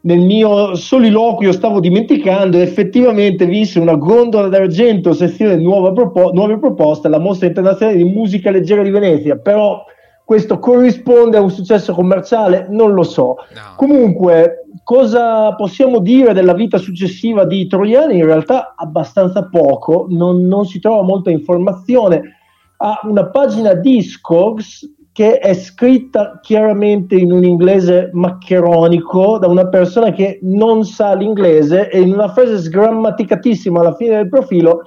nel 0.00 0.18
mio 0.18 0.74
soliloquio 0.74 1.52
stavo 1.52 1.78
dimenticando, 1.78 2.58
effettivamente 2.58 3.46
vinse 3.46 3.78
una 3.78 3.94
gondola 3.94 4.48
d'argento 4.48 5.12
sezione 5.12 5.54
nuova 5.54 5.92
propo- 5.92 6.32
nuove 6.32 6.58
proposte 6.58 7.06
alla 7.06 7.20
Mostra 7.20 7.46
Internazionale 7.46 7.98
di 7.98 8.04
Musica 8.04 8.50
Leggera 8.50 8.82
di 8.82 8.90
Venezia, 8.90 9.36
però 9.36 9.84
questo 10.32 10.58
corrisponde 10.58 11.36
a 11.36 11.42
un 11.42 11.50
successo 11.50 11.92
commerciale? 11.92 12.66
Non 12.70 12.94
lo 12.94 13.02
so. 13.02 13.36
Comunque, 13.76 14.64
cosa 14.82 15.54
possiamo 15.56 15.98
dire 15.98 16.32
della 16.32 16.54
vita 16.54 16.78
successiva 16.78 17.44
di 17.44 17.66
Troiani? 17.66 18.16
In 18.16 18.24
realtà 18.24 18.72
abbastanza 18.74 19.46
poco, 19.50 20.06
non, 20.08 20.46
non 20.46 20.64
si 20.64 20.80
trova 20.80 21.02
molta 21.02 21.28
informazione 21.28 22.38
ha 22.78 23.00
una 23.04 23.26
pagina 23.26 23.74
Discogs 23.74 24.90
che 25.12 25.38
è 25.38 25.52
scritta 25.52 26.40
chiaramente 26.42 27.14
in 27.14 27.30
un 27.30 27.44
inglese 27.44 28.08
maccheronico 28.14 29.36
da 29.36 29.48
una 29.48 29.68
persona 29.68 30.12
che 30.12 30.38
non 30.40 30.86
sa 30.86 31.12
l'inglese 31.14 31.90
e 31.90 32.00
in 32.00 32.10
una 32.10 32.28
frase 32.28 32.56
sgrammaticatissima 32.56 33.80
alla 33.80 33.94
fine 33.94 34.16
del 34.16 34.30
profilo 34.30 34.84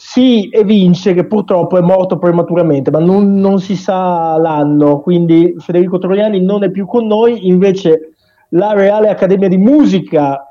si 0.00 0.48
evince 0.52 1.12
che 1.12 1.26
purtroppo 1.26 1.76
è 1.76 1.80
morto 1.80 2.18
prematuramente, 2.18 2.88
ma 2.88 3.00
non, 3.00 3.34
non 3.34 3.58
si 3.58 3.74
sa 3.74 4.38
l'anno, 4.38 5.00
quindi 5.00 5.56
Federico 5.58 5.98
Troiani 5.98 6.40
non 6.40 6.62
è 6.62 6.70
più 6.70 6.86
con 6.86 7.04
noi, 7.08 7.48
invece 7.48 8.12
la 8.50 8.74
Reale 8.74 9.08
Accademia 9.08 9.48
di 9.48 9.56
Musica 9.56 10.47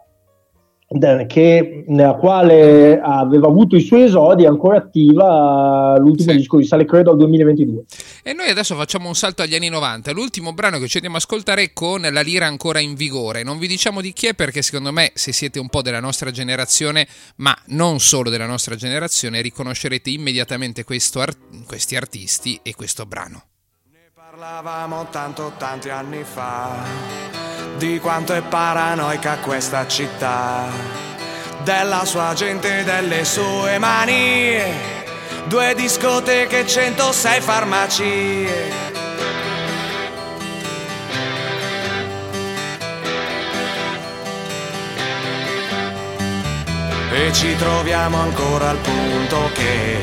che, 1.27 1.83
nella 1.87 2.13
quale 2.13 2.97
aveva 3.01 3.47
avuto 3.47 3.75
i 3.75 3.81
suoi 3.81 4.03
esodi, 4.03 4.43
è 4.43 4.47
ancora 4.47 4.77
attiva. 4.77 5.97
L'ultimo 5.99 6.31
disco 6.31 6.57
risale 6.57 6.85
credo 6.85 7.11
al 7.11 7.17
2022. 7.17 7.83
E 8.23 8.33
noi 8.33 8.49
adesso 8.49 8.75
facciamo 8.75 9.07
un 9.07 9.15
salto 9.15 9.41
agli 9.41 9.55
anni 9.55 9.67
90. 9.67 10.11
L'ultimo 10.11 10.53
brano 10.53 10.79
che 10.79 10.87
ci 10.87 10.95
andiamo 10.95 11.17
a 11.17 11.19
ascoltare 11.19 11.63
è 11.63 11.73
con 11.73 12.07
la 12.09 12.21
lira 12.21 12.45
ancora 12.45 12.79
in 12.79 12.95
vigore. 12.95 13.43
Non 13.43 13.57
vi 13.57 13.67
diciamo 13.67 13.99
di 13.99 14.13
chi 14.13 14.27
è 14.27 14.33
perché 14.33 14.61
secondo 14.61 14.93
me, 14.93 15.11
se 15.13 15.33
siete 15.33 15.59
un 15.59 15.67
po' 15.67 15.81
della 15.81 15.99
nostra 15.99 16.31
generazione, 16.31 17.05
ma 17.37 17.55
non 17.67 17.99
solo 17.99 18.29
della 18.29 18.45
nostra 18.45 18.75
generazione, 18.75 19.41
riconoscerete 19.41 20.09
immediatamente 20.09 20.85
questo 20.85 21.19
ar- 21.19 21.35
questi 21.67 21.97
artisti 21.97 22.59
e 22.63 22.73
questo 22.75 23.05
brano. 23.05 23.43
Parlavamo 24.13 25.07
tanto 25.09 25.53
tanti 25.57 25.89
anni 25.89 26.23
fa 26.23 27.46
di 27.77 27.99
quanto 27.99 28.33
è 28.33 28.41
paranoica 28.41 29.37
questa 29.37 29.87
città, 29.87 30.67
della 31.63 32.05
sua 32.05 32.33
gente 32.33 32.79
e 32.79 32.83
delle 32.83 33.23
sue 33.23 33.77
manie, 33.77 34.73
due 35.45 35.73
discoteche, 35.75 36.65
106 36.65 37.41
farmacie. 37.41 38.85
E 47.11 47.33
ci 47.33 47.55
troviamo 47.55 48.19
ancora 48.19 48.69
al 48.69 48.77
punto 48.77 49.49
che 49.53 49.97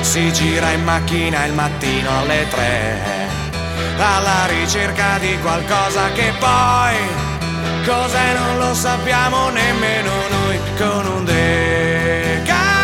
si 0.00 0.32
gira 0.32 0.70
in 0.72 0.84
macchina 0.84 1.44
il 1.44 1.52
mattino 1.52 2.18
alle 2.18 2.46
tre 2.48 3.37
alla 3.98 4.46
ricerca 4.46 5.18
di 5.18 5.38
qualcosa 5.40 6.12
che 6.12 6.32
poi 6.38 6.96
cos'è 7.84 8.34
non 8.34 8.58
lo 8.58 8.74
sappiamo 8.74 9.50
nemmeno 9.50 10.10
noi 10.30 10.58
con 10.76 11.06
un 11.06 11.24
deca 11.24 12.78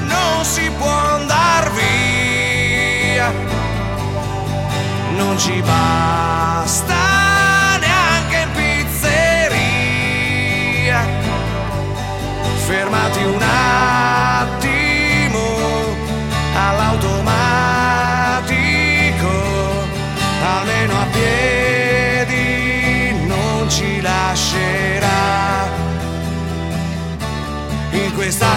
non 0.00 0.44
si 0.44 0.70
può 0.78 0.90
andar 0.90 1.72
via. 1.72 3.32
Non 5.16 5.38
ci 5.38 5.62
basta 5.62 6.94
neanche 7.78 8.36
in 8.36 8.50
pizzeria. 8.52 9.62
Fermati 12.66 13.22
un 13.24 13.43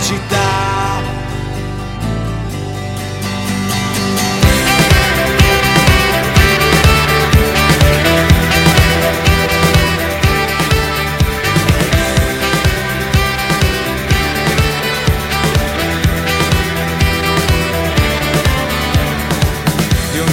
città. 0.08 0.46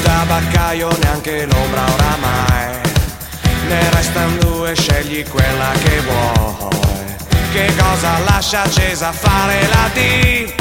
tabaccaio 0.02 0.88
neanche 1.02 1.46
l'ombra 1.46 1.84
oramai 1.92 2.80
ne 3.68 3.90
restano 3.90 4.36
due 4.38 4.74
scegli 4.74 5.24
quella 5.28 5.72
che 5.82 6.00
vuoi 6.00 6.83
che 7.54 7.72
cosa 7.76 8.18
lascia 8.28 8.62
accesa 8.62 9.12
fare 9.12 9.68
la 9.68 9.88
D? 9.94 10.52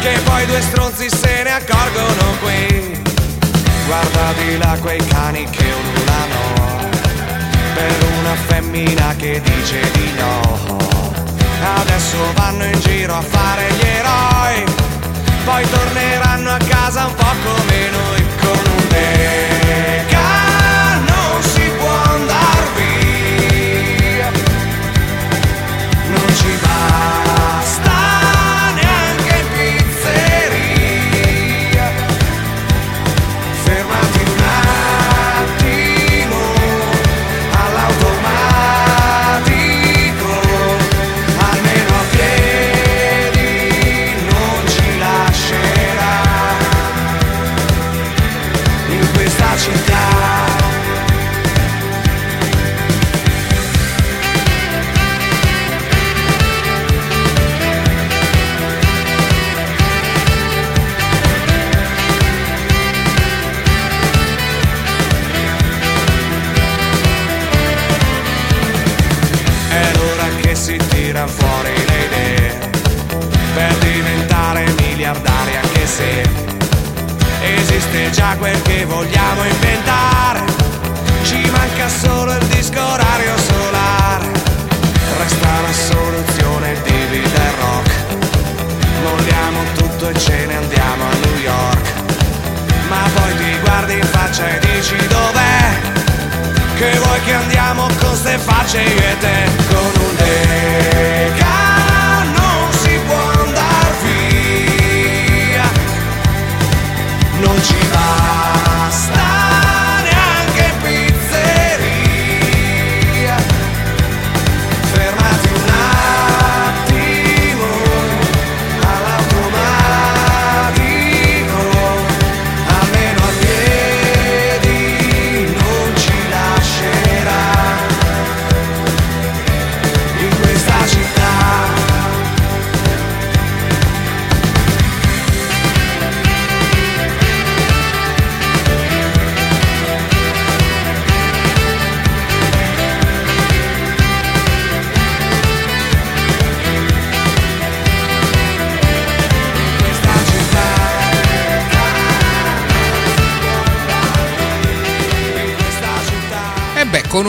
Che 0.00 0.20
poi 0.22 0.46
due 0.46 0.60
stronzi 0.60 1.08
se 1.08 1.42
ne 1.42 1.50
accorgono 1.50 2.36
qui. 2.40 3.02
Guarda 3.86 4.32
di 4.38 4.56
là 4.58 4.78
quei 4.80 5.04
cani 5.08 5.44
che 5.50 5.64
ululano 5.64 6.88
per 7.74 7.96
una 8.20 8.34
femmina 8.46 9.14
che 9.16 9.42
dice 9.42 9.90
di 9.90 10.12
no. 10.16 10.78
Adesso 11.80 12.16
vanno 12.34 12.64
in 12.64 12.78
giro 12.78 13.16
a 13.16 13.20
fare 13.20 13.72
gli 13.72 13.84
eroi. 13.84 14.64
Poi 15.44 15.68
torneranno 15.68 16.50
a 16.52 16.58
casa 16.58 17.06
un 17.06 17.14
po' 17.14 17.34
come 17.42 17.90
noi 17.90 18.24
con 18.40 18.72
un 18.76 18.88
deca 18.88 19.53
quel 78.44 78.60
che 78.60 78.84
vogliamo 78.84 79.42
inventare. 79.42 80.42
Ci 81.22 81.50
manca 81.50 81.88
solo 81.88 82.30
il 82.34 82.44
disco 82.48 82.78
orario 82.78 83.32
solare. 83.38 84.26
Resta 85.16 85.60
la 85.62 85.72
soluzione, 85.72 86.72
il 86.72 86.78
DVD 86.80 87.36
rock. 87.58 87.90
Molliamo 89.02 89.60
tutto 89.76 90.08
e 90.10 90.18
ce 90.18 90.44
ne 90.44 90.56
andiamo 90.56 91.04
a 91.04 91.14
New 91.24 91.38
York. 91.38 91.92
Ma 92.90 93.08
poi 93.14 93.34
ti 93.38 93.58
guardi 93.60 93.94
in 93.94 94.06
faccia 94.08 94.46
e 94.46 94.58
dici 94.58 94.96
dov'è? 95.06 95.80
Che 96.76 96.98
vuoi 96.98 97.20
che 97.24 97.32
andiamo 97.32 97.86
con 97.98 98.14
ste 98.14 98.36
facce 98.36 98.80
io 98.82 98.98
e 98.98 99.18
te 99.20 99.48
Con 99.68 99.92
un 100.02 100.16
deca 100.16 101.43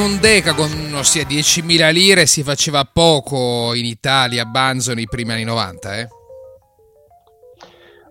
un 0.05 0.19
Deca, 0.19 0.53
con 0.53 0.69
ossia 0.93 1.23
10.000 1.23 1.91
lire, 1.91 2.25
si 2.27 2.43
faceva 2.43 2.87
poco 2.91 3.73
in 3.73 3.85
Italia, 3.85 4.43
a 4.43 4.45
Banzo, 4.45 4.93
nei 4.93 5.07
primi 5.07 5.31
anni 5.31 5.43
90, 5.43 5.97
eh? 5.97 6.07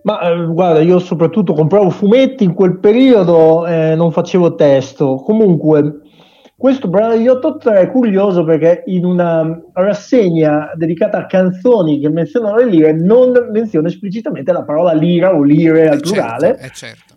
Ma 0.03 0.19
eh, 0.19 0.45
guarda, 0.45 0.81
io 0.81 0.99
soprattutto 0.99 1.53
compravo 1.53 1.89
fumetti 1.89 2.43
in 2.43 2.53
quel 2.53 2.79
periodo, 2.79 3.65
eh, 3.65 3.95
non 3.95 4.11
facevo 4.11 4.55
testo. 4.55 5.15
Comunque, 5.15 6.01
questo 6.57 6.89
brano 6.89 7.15
di 7.15 7.29
83 7.29 7.79
è 7.79 7.89
curioso 7.89 8.43
perché 8.43 8.83
in 8.87 9.05
una 9.05 9.61
rassegna 9.71 10.71
dedicata 10.75 11.19
a 11.19 11.25
canzoni 11.25 11.99
che 11.99 12.09
menzionano 12.09 12.57
le 12.57 12.65
lire 12.65 12.93
non 12.93 13.31
menziona 13.51 13.87
esplicitamente 13.87 14.51
la 14.51 14.63
parola 14.63 14.91
lira 14.91 15.33
o 15.33 15.43
lire 15.43 15.87
al 15.87 16.01
plurale. 16.01 16.57
Eh 16.59 16.71
certo. 16.73 17.14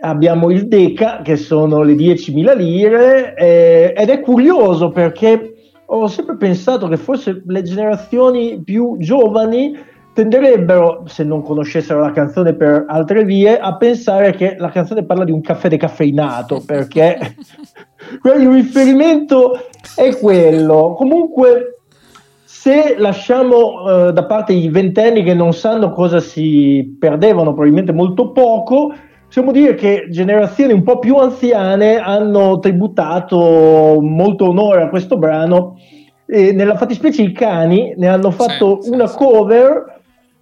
Abbiamo 0.00 0.50
il 0.50 0.66
Deca, 0.66 1.20
che 1.22 1.36
sono 1.36 1.82
le 1.82 1.94
10.000 1.94 2.56
lire, 2.56 3.34
eh, 3.34 3.94
ed 3.96 4.08
è 4.08 4.20
curioso 4.20 4.90
perché 4.90 5.54
ho 5.84 6.06
sempre 6.06 6.36
pensato 6.36 6.88
che 6.88 6.96
forse 6.96 7.42
le 7.46 7.62
generazioni 7.62 8.62
più 8.62 8.96
giovani 8.98 9.76
tenderebbero, 10.12 11.04
se 11.06 11.24
non 11.24 11.42
conoscessero 11.42 12.00
la 12.00 12.12
canzone 12.12 12.54
per 12.54 12.84
altre 12.88 13.24
vie, 13.24 13.58
a 13.58 13.76
pensare 13.76 14.32
che 14.32 14.56
la 14.58 14.70
canzone 14.70 15.04
parla 15.04 15.24
di 15.24 15.32
un 15.32 15.40
caffè 15.40 15.68
decaffeinato, 15.68 16.62
perché 16.64 17.18
il 18.38 18.48
riferimento 18.48 19.52
è 19.96 20.16
quello. 20.16 20.94
Comunque, 20.96 21.80
se 22.44 22.96
lasciamo 22.98 24.08
eh, 24.08 24.12
da 24.12 24.24
parte 24.26 24.52
i 24.52 24.68
ventenni 24.68 25.22
che 25.22 25.34
non 25.34 25.52
sanno 25.52 25.92
cosa 25.92 26.20
si 26.20 26.96
perdevano, 26.98 27.52
probabilmente 27.52 27.92
molto 27.92 28.32
poco, 28.32 28.92
possiamo 29.30 29.52
dire 29.52 29.76
che 29.76 30.08
generazioni 30.10 30.72
un 30.72 30.82
po' 30.82 30.98
più 30.98 31.14
anziane 31.14 31.98
hanno 31.98 32.58
tributato 32.58 34.00
molto 34.00 34.48
onore 34.48 34.82
a 34.82 34.88
questo 34.88 35.18
brano. 35.18 35.78
E 36.26 36.50
nella 36.50 36.76
fattispecie 36.76 37.22
i 37.22 37.30
cani 37.30 37.94
ne 37.96 38.08
hanno 38.08 38.32
fatto 38.32 38.80
una 38.86 39.08
cover 39.08 40.00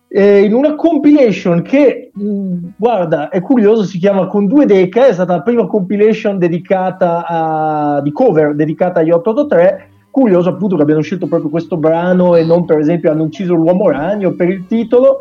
eh, 0.09 0.41
in 0.41 0.55
una 0.55 0.74
compilation 0.74 1.61
che, 1.61 2.11
mh, 2.14 2.68
guarda, 2.78 3.28
è 3.28 3.43
curioso, 3.43 3.82
si 3.82 3.99
chiama 3.99 4.26
Con 4.26 4.47
due 4.47 4.64
deca, 4.64 5.07
è 5.07 5.12
stata 5.12 5.34
la 5.34 5.43
prima 5.43 5.66
compilation 5.66 6.39
dedicata 6.39 7.26
a, 7.26 8.01
di 8.01 8.11
cover 8.11 8.55
dedicata 8.55 9.01
agli 9.01 9.11
883. 9.11 9.91
Curioso 10.11 10.49
appunto 10.49 10.76
che 10.76 10.82
abbiano 10.82 11.03
scelto 11.03 11.26
proprio 11.26 11.51
questo 11.51 11.76
brano 11.76 12.36
e 12.36 12.43
non 12.43 12.64
per 12.64 12.78
esempio 12.78 13.11
hanno 13.11 13.24
ucciso 13.24 13.53
l'uomo 13.53 13.91
ragno 13.91 14.32
per 14.32 14.49
il 14.49 14.64
titolo. 14.66 15.18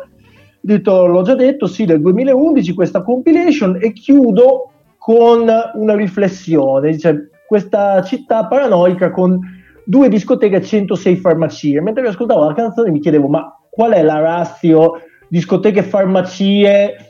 Detto, 0.60 1.06
l'ho 1.06 1.22
già 1.22 1.34
detto, 1.34 1.66
sì, 1.66 1.84
del 1.84 2.00
2011 2.00 2.74
questa 2.74 3.02
compilation 3.02 3.78
e 3.80 3.92
chiudo 3.92 4.70
con 4.98 5.48
una 5.74 5.94
riflessione. 5.94 6.90
Dice, 6.92 7.30
questa 7.46 8.02
città 8.02 8.46
paranoica 8.46 9.10
con 9.10 9.40
due 9.84 10.08
discoteche 10.08 10.56
e 10.56 10.62
106 10.62 11.16
farmacie. 11.16 11.80
Mentre 11.80 12.06
ascoltavo 12.06 12.44
la 12.44 12.54
canzone 12.54 12.90
mi 12.90 13.00
chiedevo, 13.00 13.28
ma 13.28 13.58
qual 13.70 13.92
è 13.92 14.02
la 14.02 14.18
ratio 14.18 15.00
discoteche 15.28 15.80
e 15.80 15.84
farmacie 15.84 17.07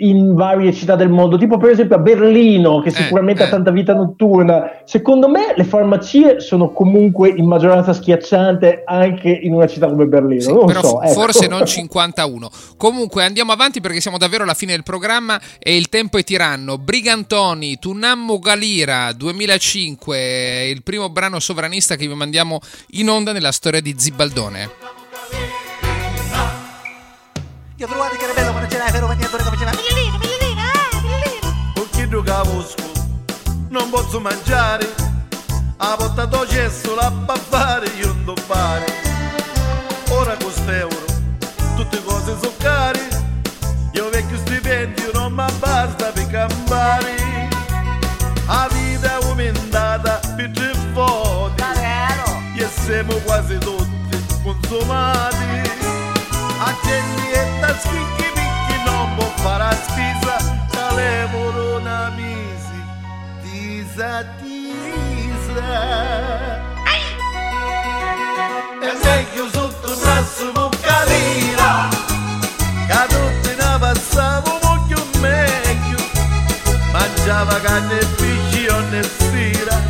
in 0.00 0.34
varie 0.34 0.72
città 0.72 0.96
del 0.96 1.08
mondo, 1.08 1.38
tipo 1.38 1.56
per 1.58 1.70
esempio 1.70 1.96
a 1.96 1.98
Berlino, 1.98 2.80
che 2.80 2.90
sicuramente 2.90 3.42
ha 3.42 3.48
tanta 3.48 3.70
vita 3.70 3.94
notturna. 3.94 4.80
Secondo 4.84 5.28
me 5.28 5.54
le 5.56 5.64
farmacie 5.64 6.40
sono 6.40 6.72
comunque 6.72 7.28
in 7.28 7.46
maggioranza 7.46 7.92
schiacciante 7.92 8.82
anche 8.84 9.28
in 9.28 9.52
una 9.54 9.66
città 9.66 9.88
come 9.88 10.06
Berlino. 10.06 10.52
non 10.52 10.66
Però 10.66 10.80
so, 10.80 11.02
ecco. 11.02 11.12
forse 11.12 11.46
non 11.48 11.66
51. 11.66 12.50
Comunque 12.76 13.24
andiamo 13.24 13.52
avanti 13.52 13.80
perché 13.80 14.00
siamo 14.00 14.18
davvero 14.18 14.44
alla 14.44 14.54
fine 14.54 14.72
del 14.72 14.82
programma 14.82 15.40
e 15.58 15.76
il 15.76 15.88
tempo 15.88 16.18
è 16.18 16.24
tiranno. 16.24 16.78
Brigantoni, 16.78 17.78
Tunammo 17.78 18.38
Galira 18.38 19.12
2005, 19.12 20.68
il 20.68 20.82
primo 20.82 21.08
brano 21.10 21.38
sovranista 21.38 21.96
che 21.96 22.06
vi 22.06 22.14
mandiamo 22.14 22.60
in 22.92 23.08
onda 23.08 23.32
nella 23.32 23.52
storia 23.52 23.80
di 23.80 23.94
Zibaldone. 23.96 24.70
Io 27.80 27.86
c'era 28.78 28.90
Ferro 28.92 29.06
Magnatore 29.08 29.42
che 29.42 29.48
faceva 29.48 29.72
Migliolina, 29.72 30.18
migliolina, 30.18 30.62
ah, 30.62 31.00
migliolina 31.02 31.72
Con 31.74 31.88
chi 31.90 32.08
giocavosco 32.08 32.86
non 33.70 33.90
posso 33.90 34.18
mangiare. 34.18 34.88
A 35.76 35.94
portato 35.96 36.46
cesso 36.46 36.94
la 36.94 37.10
baffare 37.10 37.86
io 37.98 38.06
non 38.06 38.24
do 38.24 38.34
fare. 38.36 38.86
Ora 40.10 40.34
con 40.36 40.52
euro 40.72 41.04
tutte 41.76 42.02
cose 42.02 42.36
sono 42.40 42.52
care. 42.58 43.08
Io 43.92 44.08
vecchio 44.10 44.38
stipendio 44.38 45.10
non 45.12 45.32
mi 45.32 45.52
basta 45.58 46.10
per 46.12 46.26
campare. 46.28 47.14
La 48.46 48.68
vita 48.72 49.18
è 49.18 49.24
aumentata 49.24 50.20
per 50.34 50.50
tre 50.50 50.72
volte 50.92 51.64
e 52.56 52.68
siamo 52.84 53.14
quasi 53.24 53.58
tutti 53.58 54.24
consumati. 54.42 55.70
A 56.60 56.74
gennietta 56.82 57.78
schicchi 57.78 58.37
amor 59.18 59.32
farás 59.42 59.78
pisa, 59.94 60.38
talemo 60.72 61.80
na 61.80 62.10
misi, 62.12 62.82
tiza, 63.42 64.26
tiza. 64.38 65.68
Eu 68.80 68.96
sei 69.02 69.24
que 69.26 69.40
os 69.40 69.54
outros 69.54 70.06
assumam 70.06 70.70
cadeira, 70.82 71.90
caduto 72.88 73.50
e 73.50 73.56
na 73.56 73.78
passava 73.78 74.54
um 74.54 74.88
que 74.88 74.94
o 74.94 75.18
meio, 75.20 75.98
mangiava 76.92 77.60
carne, 77.60 78.00
fichi 78.16 78.68
ou 78.70 78.82
nessira, 78.82 79.82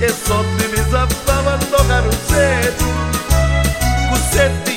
e 0.00 0.08
só 0.12 0.42
me 0.42 0.68
desafava 0.68 1.56
no 1.56 1.84
caruceto, 1.88 2.84
o 4.12 4.16
sete 4.32 4.69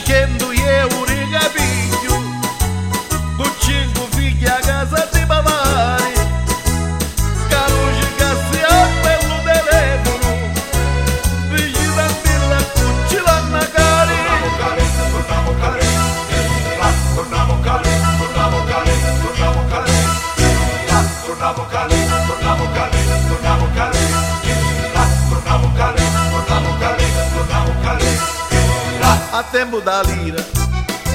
tempo 29.54 29.80
da 29.82 30.02
lira 30.02 30.44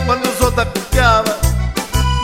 Quando 0.06 0.28
o 0.28 0.36
sol 0.36 0.52
da 0.52 0.64
Magari 0.64 1.36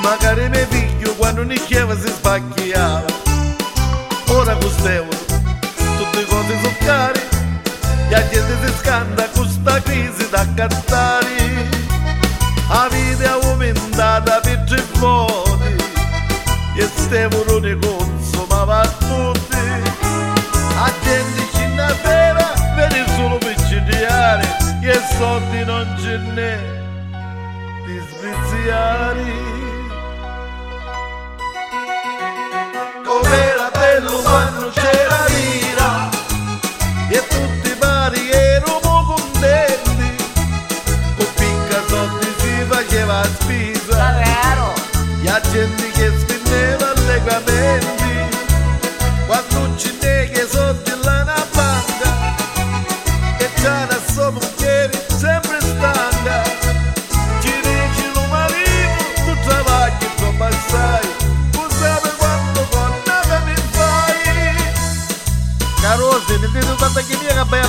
Macareme 0.03 0.65
viu 0.67 1.13
quando 1.17 1.43
nicheva 1.43 1.99
se 1.99 2.09
spacchiava 2.09 3.07
Ora 4.29 4.55
gustevo 4.55 5.09
tutti 5.09 6.21
i 6.21 6.27
conti 6.27 6.57
zuccari 6.63 7.21
E 8.11 8.15
a 8.15 8.29
gente 8.29 8.57
si 8.65 8.73
scanda 8.79 9.29
con 9.35 9.49
sta 9.49 9.83
crisi 9.83 10.29
da 10.31 10.47
cantare 10.55 11.69
A 12.69 12.89
vita 12.89 13.25
è 13.25 13.27
aumentata 13.27 14.41
per 14.41 14.65
tre 14.69 14.85
volte 14.99 15.77
E 16.77 16.89
stiamo 16.95 17.43
non 17.49 17.63
ne 17.63 17.77
consumava 17.77 18.87
più 18.99 19.14
soldi 25.19 25.65
non 25.65 25.87
ce 26.01 26.17
n'è 26.35 26.59
di 27.87 27.99
sviziare. 28.09 29.33
Com'era 33.05 33.71
bello 33.71 34.19
quando 34.23 34.71
c'era 34.71 35.24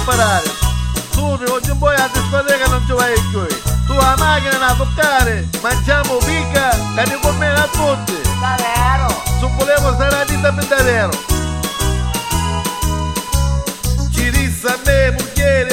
chimia 0.06 0.14
che 0.14 0.14
vai 0.14 0.14
a 0.14 0.14
parare. 0.14 0.52
Tu 1.12 1.52
oggi 1.52 1.70
un 1.72 1.78
po' 1.78 1.88
a 1.88 2.10
discoteca 2.14 2.66
non 2.68 2.84
ci 2.86 2.94
vai 2.94 3.14
più. 3.32 3.46
Tu 3.86 3.94
la 3.94 4.16
macchina 4.18 4.58
da 4.58 4.76
toccare, 4.76 5.48
mangiamo 5.62 6.18
mica, 6.26 6.70
che 6.96 7.06
ne 7.06 7.20
conviene 7.22 7.60
a 7.60 7.68
tutti. 7.68 8.22
Davvero? 8.40 9.24
Se 9.40 9.48
volevo 9.58 9.94
stare 9.94 10.16
a 10.22 10.26
vita 10.26 10.54
per 10.54 10.66
davvero. 10.66 11.12
Ci 14.12 14.30
disse 14.32 14.68
a 14.68 14.80
me, 14.86 15.12
moglie, 15.12 15.68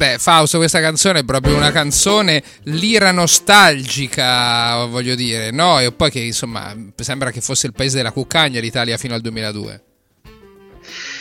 Beh, 0.00 0.16
Fausto, 0.16 0.56
questa 0.56 0.80
canzone 0.80 1.18
è 1.18 1.24
proprio 1.24 1.54
una 1.56 1.72
canzone 1.72 2.42
lira 2.62 3.12
nostalgica, 3.12 4.86
voglio 4.86 5.14
dire, 5.14 5.50
no? 5.50 5.78
E 5.78 5.92
poi 5.92 6.10
che 6.10 6.20
insomma 6.20 6.74
sembra 6.96 7.30
che 7.30 7.42
fosse 7.42 7.66
il 7.66 7.74
paese 7.74 7.98
della 7.98 8.10
cuccagna 8.10 8.60
l'Italia 8.60 8.96
fino 8.96 9.12
al 9.12 9.20
2002. 9.20 9.82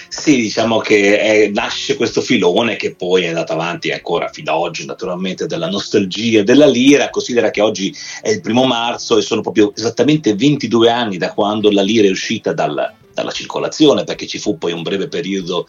Sì, 0.07 0.37
diciamo 0.37 0.79
che 0.79 1.19
è- 1.19 1.49
nasce 1.49 1.97
questo 1.97 2.21
filone 2.21 2.77
che 2.77 2.95
poi 2.95 3.25
è 3.25 3.27
andato 3.27 3.51
avanti 3.51 3.91
ancora 3.91 4.29
fino 4.29 4.53
ad 4.53 4.59
oggi, 4.59 4.85
naturalmente, 4.85 5.45
della 5.45 5.67
nostalgia 5.67 6.41
della 6.43 6.65
lira. 6.65 7.09
Considera 7.09 7.51
che 7.51 7.59
oggi 7.59 7.93
è 8.21 8.29
il 8.29 8.39
primo 8.39 8.63
marzo 8.63 9.17
e 9.17 9.21
sono 9.21 9.41
proprio 9.41 9.73
esattamente 9.75 10.35
22 10.35 10.89
anni 10.89 11.17
da 11.17 11.33
quando 11.33 11.69
la 11.69 11.81
lira 11.81 12.07
è 12.07 12.11
uscita 12.11 12.53
dal- 12.53 12.93
dalla 13.13 13.31
circolazione, 13.31 14.03
perché 14.03 14.27
ci 14.27 14.39
fu 14.39 14.57
poi 14.57 14.71
un 14.71 14.81
breve 14.81 15.07
periodo 15.07 15.67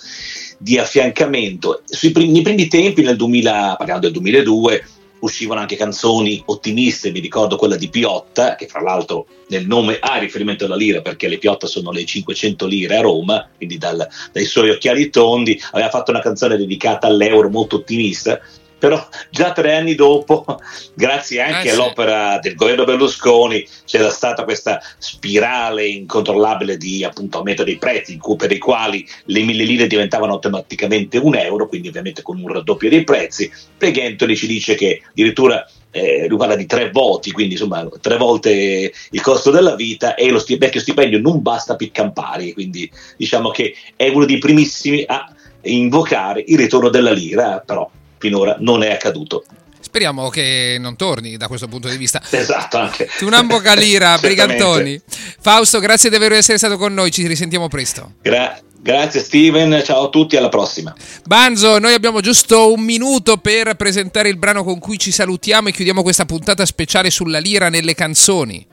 di 0.59 0.79
affiancamento. 0.79 1.83
Sui 1.85 2.11
primi, 2.11 2.33
nei 2.33 2.43
primi 2.43 2.69
tempi, 2.69 3.03
nel 3.03 3.17
2000, 3.17 3.75
parliamo 3.77 4.01
del 4.01 4.13
2002, 4.13 4.85
uscivano 5.21 5.61
anche 5.61 5.77
canzoni 5.77 6.43
ottimiste, 6.47 7.11
mi 7.11 7.21
ricordo 7.21 7.57
quella 7.57 7.77
di 7.77 7.89
Piotta, 7.89 8.55
che 8.55 8.67
fra 8.67 8.81
l'altro 8.81 9.27
nel 9.49 9.67
nome 9.67 9.99
ha 10.01 10.19
riferimento 10.19 10.65
alla 10.65 10.77
lira, 10.77 11.01
perché 11.01 11.29
le 11.29 11.39
Piotta 11.39 11.67
sono 11.67 11.91
le 11.91 12.05
500 12.05 12.67
lire 12.67 12.97
a 12.97 13.01
Roma, 13.01 13.49
quindi 13.57 13.79
dal- 13.79 14.07
dai 14.33 14.45
suoi 14.45 14.71
occhiali 14.71 15.11
tondi, 15.11 15.61
aveva 15.73 15.91
fatto 15.91 16.11
una 16.11 16.21
canzone 16.21 16.57
dedicata 16.57 17.07
all'euro 17.07 17.51
molto 17.51 17.77
ottimista. 17.77 18.41
Però 18.81 19.09
già 19.29 19.53
tre 19.53 19.77
anni 19.77 19.95
dopo, 19.95 20.45
grazie 20.97 21.43
anche 21.43 21.69
Eh 21.69 21.73
sì. 21.73 21.79
all'opera 21.79 22.39
del 22.41 22.55
governo 22.55 22.85
Berlusconi, 22.85 23.65
c'era 23.85 24.11
stata 24.11 24.45
questa 24.45 24.81
spirale 24.99 25.87
incontrollabile 25.87 26.79
di 26.79 27.05
appunto 27.05 27.39
aumento 27.39 27.63
dei 27.63 27.77
prezzi, 27.77 28.19
per 28.37 28.51
i 28.51 28.59
quali 28.59 29.07
le 29.27 29.43
mille 29.43 29.65
lire 29.65 29.87
diventavano 29.87 30.33
automaticamente 30.33 31.19
un 31.19 31.37
euro, 31.37 31.69
quindi 31.69 31.89
ovviamente 31.89 32.23
con 32.23 32.41
un 32.41 32.49
raddoppio 32.49 32.89
dei 32.89 33.05
prezzi. 33.05 33.53
Pregentoli 33.77 34.35
ci 34.35 34.47
dice 34.47 34.75
che 34.75 35.03
addirittura 35.11 35.65
eh, 35.91 36.27
lui 36.29 36.39
parla 36.39 36.57
di 36.57 36.67
tre 36.67 36.91
voti, 36.91 37.33
quindi 37.33 37.55
insomma 37.55 37.87
tre 38.01 38.17
volte 38.17 38.93
il 39.11 39.21
costo 39.21 39.51
della 39.51 39.75
vita 39.75 40.15
e 40.15 40.31
lo 40.31 40.39
sti- 40.39 40.57
vecchio 40.57 40.81
stipendio 40.81 41.21
non 41.21 41.43
basta 41.43 41.77
per 41.77 41.91
campare, 41.91 42.53
quindi 42.55 42.91
diciamo 43.17 43.51
che 43.51 43.75
è 43.97 44.09
uno 44.09 44.25
dei 44.25 44.39
primissimi 44.39 45.05
a 45.07 45.31
invocare 45.63 46.43
il 46.47 46.57
ritorno 46.57 46.89
della 46.89 47.13
lira, 47.13 47.63
però 47.65 47.91
finora 48.21 48.57
non 48.61 48.85
è 48.85 48.93
accaduto. 48.93 49.45
Speriamo 49.81 50.29
che 50.29 50.77
non 50.79 50.95
torni 50.95 51.37
da 51.37 51.49
questo 51.49 51.67
punto 51.67 51.89
di 51.89 51.97
vista. 51.97 52.23
Esatto, 52.31 52.77
anche. 52.77 53.09
Una 53.23 53.43
bocca 53.43 53.75
lira, 53.75 54.17
Certamente. 54.21 54.45
Brigantoni. 54.57 55.01
Fausto, 55.41 55.81
grazie 55.81 56.11
di 56.11 56.17
aver 56.17 56.33
essere 56.33 56.59
stato 56.59 56.77
con 56.77 56.95
noi, 56.95 57.11
ci 57.11 57.27
risentiamo 57.27 57.67
presto. 57.67 58.13
Gra- 58.23 58.61
grazie 58.79 59.21
Steven, 59.21 59.83
ciao 59.83 60.05
a 60.05 60.09
tutti, 60.11 60.37
alla 60.37 60.49
prossima. 60.51 60.95
Banzo, 61.25 61.79
noi 61.79 61.95
abbiamo 61.95 62.21
giusto 62.21 62.73
un 62.73 62.83
minuto 62.83 63.39
per 63.39 63.75
presentare 63.75 64.29
il 64.29 64.37
brano 64.37 64.63
con 64.63 64.79
cui 64.79 64.99
ci 64.99 65.11
salutiamo 65.11 65.69
e 65.69 65.73
chiudiamo 65.73 66.03
questa 66.03 66.27
puntata 66.27 66.65
speciale 66.67 67.11
sulla 67.11 67.39
lira 67.39 67.69
nelle 67.69 67.95
canzoni. 67.95 68.65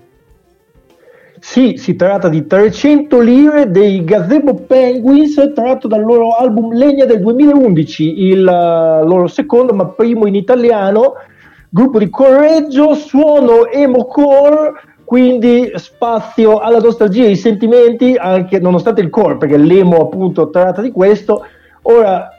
Sì, 1.39 1.75
si 1.77 1.95
tratta 1.95 2.29
di 2.29 2.47
300 2.47 3.19
lire 3.19 3.69
dei 3.69 4.03
Gazebo 4.03 4.55
Penguins 4.55 5.35
tratto 5.53 5.88
dal 5.88 6.01
loro 6.01 6.31
album 6.31 6.73
Legna 6.73 7.05
del 7.05 7.19
2011, 7.19 8.23
il 8.23 8.47
eh, 8.47 9.05
loro 9.05 9.27
secondo 9.27 9.73
ma 9.73 9.85
primo 9.85 10.25
in 10.25 10.33
italiano, 10.33 11.13
gruppo 11.69 11.99
di 11.99 12.09
correggio, 12.09 12.95
suono 12.95 13.67
emo 13.67 14.05
core, 14.05 14.73
quindi 15.05 15.71
spazio 15.75 16.57
alla 16.57 16.79
nostalgia 16.79 17.23
e 17.23 17.27
ai 17.27 17.35
sentimenti, 17.35 18.15
anche 18.15 18.59
nonostante 18.59 19.01
il 19.01 19.09
core, 19.09 19.38
perché 19.38 19.57
l'emo 19.57 20.01
appunto 20.01 20.49
tratta 20.49 20.81
di 20.81 20.91
questo. 20.91 21.45
Ora, 21.83 22.29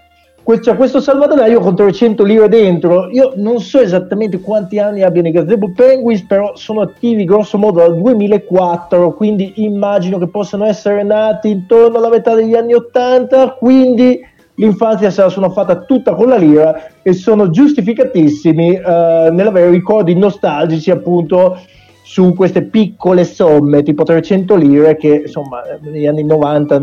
c'è 0.56 0.76
questo 0.76 0.98
salvadanaio 1.00 1.60
con 1.60 1.76
300 1.76 2.24
lire 2.24 2.48
dentro. 2.48 3.08
Io 3.10 3.32
non 3.36 3.60
so 3.60 3.80
esattamente 3.80 4.40
quanti 4.40 4.78
anni 4.78 5.02
abbiano 5.02 5.28
i 5.28 5.32
Gazebo 5.32 5.72
Penguins, 5.74 6.22
però 6.22 6.56
sono 6.56 6.80
attivi 6.80 7.24
grosso 7.24 7.58
modo 7.58 7.80
dal 7.80 8.00
2004, 8.00 9.12
quindi 9.12 9.52
immagino 9.56 10.16
che 10.16 10.28
possano 10.28 10.64
essere 10.64 11.02
nati 11.02 11.50
intorno 11.50 11.98
alla 11.98 12.08
metà 12.08 12.34
degli 12.34 12.54
anni 12.54 12.72
80, 12.72 13.56
quindi 13.58 14.20
l'infanzia 14.54 15.10
se 15.10 15.20
la 15.20 15.28
sono 15.28 15.50
fatta 15.50 15.80
tutta 15.80 16.14
con 16.14 16.28
la 16.28 16.36
lira 16.36 16.92
e 17.02 17.12
sono 17.12 17.50
giustificatissimi 17.50 18.74
eh, 18.74 19.28
nell'avere 19.30 19.68
ricordi 19.68 20.14
nostalgici 20.14 20.90
appunto 20.90 21.58
su 22.02 22.32
queste 22.34 22.62
piccole 22.62 23.24
somme 23.24 23.82
tipo 23.82 24.02
300 24.02 24.56
lire 24.56 24.96
che 24.96 25.24
insomma 25.26 25.60
negli 25.80 26.06
anni 26.06 26.24
90 26.24 26.82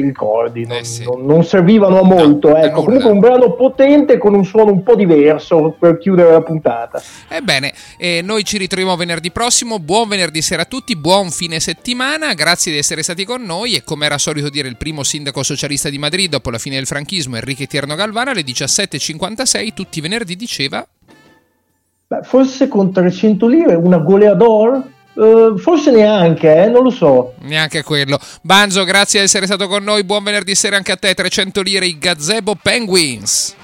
ti 0.00 0.06
ricordi 0.06 0.66
non, 0.66 0.80
non- 1.04 1.26
non 1.26 1.44
servivano 1.44 2.00
a 2.00 2.04
molto 2.04 2.56
ecco 2.56 2.82
comunque 2.82 3.10
un 3.10 3.18
brano 3.20 3.52
potente 3.52 4.18
con 4.18 4.34
un 4.34 4.44
suono 4.44 4.72
un 4.72 4.82
po' 4.82 4.94
diverso 4.94 5.74
per 5.78 5.98
chiudere 5.98 6.32
la 6.32 6.42
puntata 6.42 7.02
Ebbene, 7.28 7.72
eh, 7.96 8.22
noi 8.22 8.44
ci 8.44 8.58
ritroviamo 8.58 8.96
venerdì 8.96 9.30
prossimo. 9.30 9.78
Buon 9.78 10.08
venerdì 10.08 10.42
sera 10.42 10.62
a 10.62 10.64
tutti, 10.64 10.96
buon 10.96 11.30
fine 11.30 11.60
settimana. 11.60 12.34
Grazie 12.34 12.72
di 12.72 12.78
essere 12.78 13.02
stati 13.02 13.24
con 13.24 13.42
noi. 13.42 13.74
E 13.74 13.84
come 13.84 14.06
era 14.06 14.18
solito 14.18 14.48
dire 14.48 14.68
il 14.68 14.76
primo 14.76 15.02
sindaco 15.02 15.42
socialista 15.42 15.88
di 15.88 15.98
Madrid 15.98 16.30
dopo 16.30 16.50
la 16.50 16.58
fine 16.58 16.76
del 16.76 16.86
franchismo, 16.86 17.36
Enrique 17.36 17.66
Tierno 17.66 17.94
Galvana, 17.94 18.32
alle 18.32 18.42
17.56, 18.42 19.72
tutti 19.72 19.98
i 19.98 20.02
venerdì 20.02 20.36
diceva. 20.36 20.86
Beh, 22.06 22.22
forse 22.22 22.68
con 22.68 22.92
300 22.92 23.46
lire 23.46 23.74
una 23.74 23.98
goleador 23.98 24.82
Eh, 25.14 25.54
forse 25.58 25.90
neanche 25.90 26.64
eh, 26.64 26.68
non 26.68 26.84
lo 26.84 26.90
so 26.90 27.34
Neanche 27.40 27.82
quello. 27.82 28.18
Banzo, 28.42 28.84
grazie 28.84 29.18
di 29.20 29.24
essere 29.26 29.46
stato 29.46 29.66
con 29.66 29.82
noi. 29.82 30.04
Buon 30.04 30.22
venerdì 30.22 30.54
sera 30.54 30.76
anche 30.76 30.92
a 30.92 30.96
te. 30.96 31.14
300 31.14 31.62
lire 31.62 31.86
i 31.86 31.98
Gazebo 31.98 32.56
Penguins. 32.60 33.54